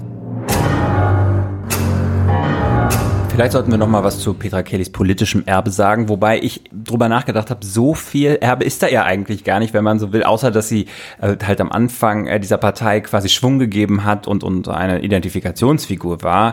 [3.40, 7.08] Vielleicht sollten wir noch mal was zu Petra Kellys politischem Erbe sagen, wobei ich drüber
[7.08, 10.24] nachgedacht habe, so viel Erbe ist da ja eigentlich gar nicht, wenn man so will,
[10.24, 10.88] außer dass sie
[11.22, 16.22] äh, halt am Anfang äh, dieser Partei quasi Schwung gegeben hat und, und eine Identifikationsfigur
[16.22, 16.52] war.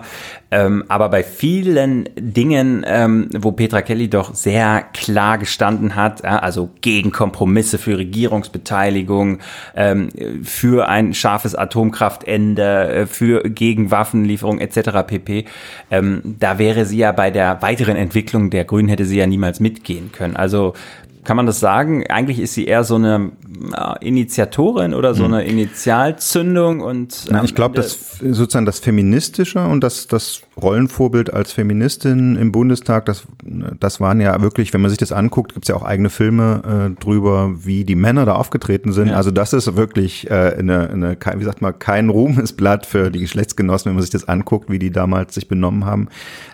[0.49, 6.39] Ähm, aber bei vielen Dingen, ähm, wo Petra Kelly doch sehr klar gestanden hat, ja,
[6.39, 9.39] also gegen Kompromisse für Regierungsbeteiligung,
[9.75, 10.09] ähm,
[10.43, 15.05] für ein scharfes Atomkraftende, äh, für gegen Waffenlieferung etc.
[15.05, 15.45] pp.
[15.91, 19.59] Ähm, da wäre sie ja bei der weiteren Entwicklung der Grünen hätte sie ja niemals
[19.59, 20.35] mitgehen können.
[20.37, 20.73] Also
[21.27, 22.07] Kann man das sagen?
[22.07, 23.33] Eigentlich ist sie eher so eine
[23.75, 25.33] äh, Initiatorin oder so hm.
[25.33, 27.25] eine Initialzündung und.
[27.29, 33.07] Na, ich glaube, dass sozusagen das Feministische und das, das Rollenvorbild als Feministin im Bundestag,
[33.07, 36.09] das, das waren ja wirklich, wenn man sich das anguckt, gibt es ja auch eigene
[36.09, 39.09] Filme äh, drüber, wie die Männer da aufgetreten sind.
[39.09, 39.15] Ja.
[39.15, 43.89] Also das ist wirklich äh, eine, eine, wie sagt man, kein Ruhmesblatt für die Geschlechtsgenossen,
[43.89, 46.07] wenn man sich das anguckt, wie die damals sich benommen haben.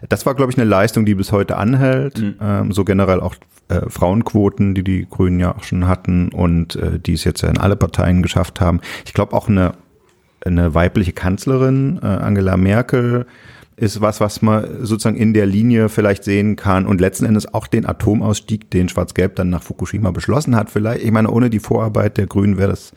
[0.10, 2.18] Das war, glaube ich, eine Leistung, die bis heute anhält.
[2.18, 2.36] Mhm.
[2.42, 3.36] Ähm, so generell auch
[3.74, 7.58] äh, Frauenquoten, die die Grünen ja auch schon hatten und äh, die es jetzt in
[7.58, 8.82] alle Parteien geschafft haben.
[9.06, 9.74] Ich glaube auch eine,
[10.46, 13.26] eine weibliche Kanzlerin, äh, Angela Merkel,
[13.76, 17.66] ist was, was man sozusagen in der Linie vielleicht sehen kann und letzten Endes auch
[17.66, 20.70] den Atomausstieg, den Schwarz-Gelb dann nach Fukushima beschlossen hat.
[20.70, 22.94] Vielleicht, ich meine, ohne die Vorarbeit der Grünen wäre das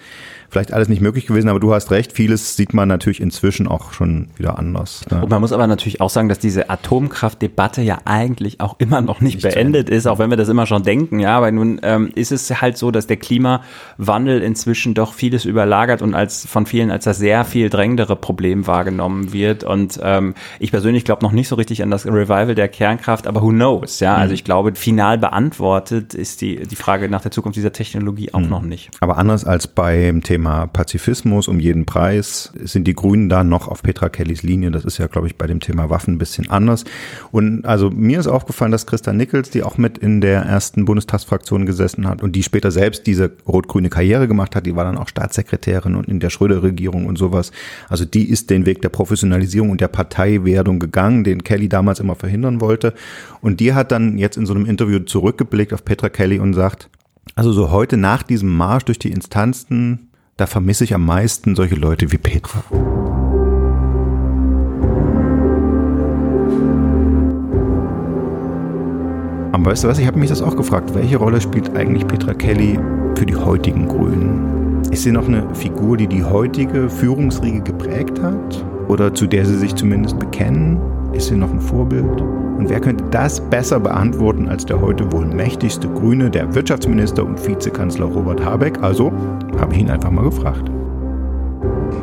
[0.51, 3.93] vielleicht alles nicht möglich gewesen, aber du hast recht, vieles sieht man natürlich inzwischen auch
[3.93, 5.05] schon wieder anders.
[5.11, 5.21] Ja.
[5.21, 9.21] Und man muss aber natürlich auch sagen, dass diese Atomkraftdebatte ja eigentlich auch immer noch
[9.21, 12.11] nicht, nicht beendet ist, auch wenn wir das immer schon denken, ja, aber nun ähm,
[12.15, 16.91] ist es halt so, dass der Klimawandel inzwischen doch vieles überlagert und als von vielen
[16.91, 21.49] als das sehr viel drängendere Problem wahrgenommen wird und ähm, ich persönlich glaube noch nicht
[21.49, 24.23] so richtig an das Revival der Kernkraft, aber who knows, ja, also mhm.
[24.23, 28.41] also ich glaube, final beantwortet ist die, die Frage nach der Zukunft dieser Technologie auch
[28.41, 28.49] mhm.
[28.49, 28.91] noch nicht.
[29.01, 33.69] Aber anders als beim Thema Thema Pazifismus um jeden Preis sind die Grünen da noch
[33.69, 34.71] auf Petra Kellys Linie.
[34.71, 36.85] Das ist ja, glaube ich, bei dem Thema Waffen ein bisschen anders.
[37.33, 41.65] Und also mir ist aufgefallen, dass Christa Nichols, die auch mit in der ersten Bundestagsfraktion
[41.65, 45.09] gesessen hat und die später selbst diese rot-grüne Karriere gemacht hat, die war dann auch
[45.09, 47.51] Staatssekretärin und in der Schröder-Regierung und sowas.
[47.89, 52.15] Also die ist den Weg der Professionalisierung und der Parteiwerdung gegangen, den Kelly damals immer
[52.15, 52.93] verhindern wollte.
[53.41, 56.91] Und die hat dann jetzt in so einem Interview zurückgeblickt auf Petra Kelly und sagt,
[57.35, 60.06] also so heute nach diesem Marsch durch die Instanzen
[60.37, 62.63] da vermisse ich am meisten solche Leute wie Petra.
[69.53, 72.35] Aber weißt du was, ich habe mich das auch gefragt, welche Rolle spielt eigentlich Petra
[72.35, 72.79] Kelly
[73.17, 74.83] für die heutigen Grünen?
[74.91, 78.65] Ist sie noch eine Figur, die die heutige Führungsriege geprägt hat?
[78.89, 80.79] Oder zu der sie sich zumindest bekennen?
[81.17, 82.21] Ist sie noch ein Vorbild?
[82.59, 87.45] Und wer könnte das besser beantworten als der heute wohl mächtigste Grüne, der Wirtschaftsminister und
[87.47, 88.83] Vizekanzler Robert Habeck?
[88.83, 89.11] Also
[89.59, 90.71] habe ich ihn einfach mal gefragt.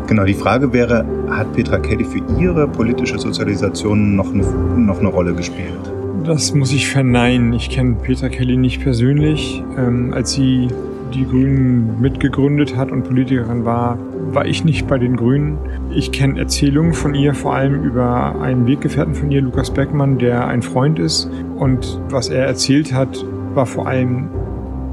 [0.07, 4.47] Genau, die Frage wäre, hat Petra Kelly für ihre politische Sozialisation noch eine,
[4.77, 5.93] noch eine Rolle gespielt?
[6.25, 7.53] Das muss ich verneinen.
[7.53, 9.63] Ich kenne Petra Kelly nicht persönlich.
[9.77, 10.69] Ähm, als sie
[11.13, 13.99] die Grünen mitgegründet hat und Politikerin war,
[14.33, 15.57] war ich nicht bei den Grünen.
[15.91, 20.47] Ich kenne Erzählungen von ihr, vor allem über einen Weggefährten von ihr, Lukas Beckmann, der
[20.47, 21.29] ein Freund ist.
[21.55, 23.23] Und was er erzählt hat,
[23.53, 24.29] war vor allem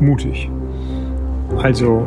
[0.01, 0.51] mutig.
[1.63, 2.07] Also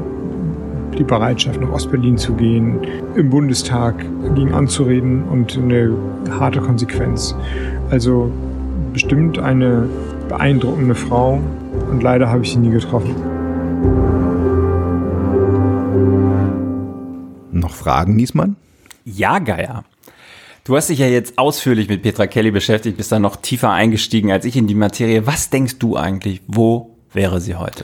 [0.98, 2.80] die Bereitschaft, nach Ostberlin zu gehen,
[3.16, 3.96] im Bundestag
[4.36, 5.92] gegen anzureden und eine
[6.40, 7.36] harte Konsequenz.
[7.90, 8.32] Also
[8.94, 9.90] bestimmt eine
[10.30, 11.40] beeindruckende Frau
[11.90, 13.33] und leider habe ich sie nie getroffen.
[17.84, 18.56] Fragen, Niesmann?
[19.04, 19.84] Ja, Geier.
[20.64, 24.32] Du hast dich ja jetzt ausführlich mit Petra Kelly beschäftigt, bist da noch tiefer eingestiegen
[24.32, 25.28] als ich in die Materie.
[25.28, 27.84] Was denkst du eigentlich, wo wäre sie heute?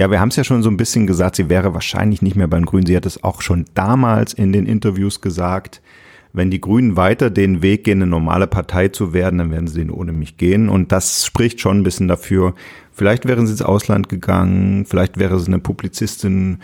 [0.00, 2.48] Ja, wir haben es ja schon so ein bisschen gesagt, sie wäre wahrscheinlich nicht mehr
[2.48, 2.86] beim Grünen.
[2.86, 5.80] Sie hat es auch schon damals in den Interviews gesagt.
[6.32, 9.78] Wenn die Grünen weiter den Weg gehen, eine normale Partei zu werden, dann werden sie
[9.78, 10.68] den ohne mich gehen.
[10.68, 12.54] Und das spricht schon ein bisschen dafür.
[12.90, 16.58] Vielleicht wären sie ins Ausland gegangen, vielleicht wäre sie eine Publizistin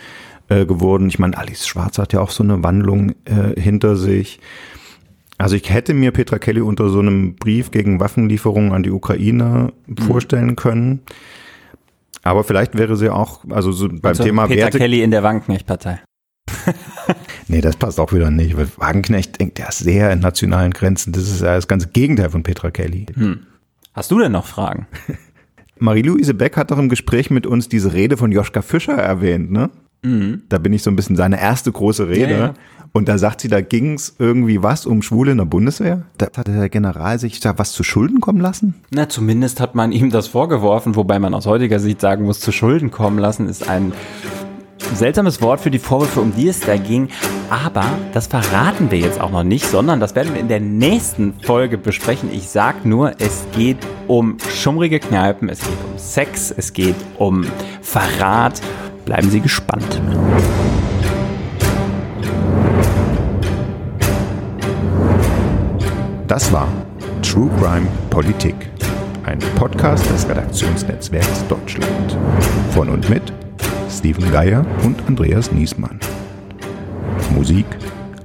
[0.51, 1.07] äh, geworden.
[1.07, 4.39] Ich meine, Alice Schwarz hat ja auch so eine Wandlung äh, hinter sich.
[5.37, 9.71] Also ich hätte mir Petra Kelly unter so einem Brief gegen Waffenlieferungen an die Ukraine
[9.87, 9.97] mhm.
[9.97, 11.01] vorstellen können.
[12.23, 15.23] Aber vielleicht wäre sie auch, also so beim also Thema Petra Werte Kelly in der
[15.23, 16.01] Wagenknecht-Partei.
[17.47, 21.13] nee, das passt auch wieder nicht, weil Wagenknecht denkt ja sehr in nationalen Grenzen.
[21.13, 23.05] Das ist ja das ganze Gegenteil von Petra Kelly.
[23.15, 23.39] Hm.
[23.93, 24.85] Hast du denn noch Fragen?
[25.79, 29.71] Marie-Louise Beck hat doch im Gespräch mit uns diese Rede von Joschka Fischer erwähnt, ne?
[30.03, 30.43] Mhm.
[30.49, 32.31] Da bin ich so ein bisschen seine erste große Rede.
[32.31, 32.53] Ja, ja.
[32.93, 36.03] Und da sagt sie, da ging es irgendwie was um Schwule in der Bundeswehr.
[36.17, 38.75] Da hat der General sich da was zu Schulden kommen lassen?
[38.89, 42.51] Na, zumindest hat man ihm das vorgeworfen, wobei man aus heutiger Sicht sagen muss, zu
[42.51, 43.93] Schulden kommen lassen ist ein
[44.93, 47.07] seltsames Wort für die Vorwürfe, um die es da ging.
[47.49, 51.33] Aber das verraten wir jetzt auch noch nicht, sondern das werden wir in der nächsten
[51.41, 52.29] Folge besprechen.
[52.33, 53.77] Ich sag nur, es geht
[54.07, 57.45] um schummrige Kneipen, es geht um Sex, es geht um
[57.81, 58.61] Verrat.
[59.05, 60.01] Bleiben Sie gespannt.
[66.27, 66.67] Das war
[67.21, 68.55] True Crime Politik,
[69.25, 72.17] ein Podcast des Redaktionsnetzwerks Deutschland.
[72.71, 73.33] Von und mit
[73.89, 75.99] Steven Geier und Andreas Niesmann.
[77.35, 77.65] Musik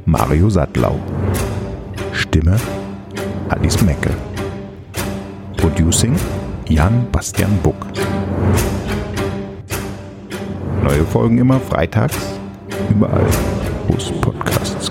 [0.05, 1.01] Mario Sattlau.
[2.13, 2.57] Stimme
[3.49, 4.11] Alice Mecke.
[5.57, 6.15] Producing
[6.69, 7.87] Jan Bastian Buck.
[10.87, 12.17] Neue Folgen immer freitags,
[12.89, 13.27] überall,
[13.89, 14.86] wo es Podcasts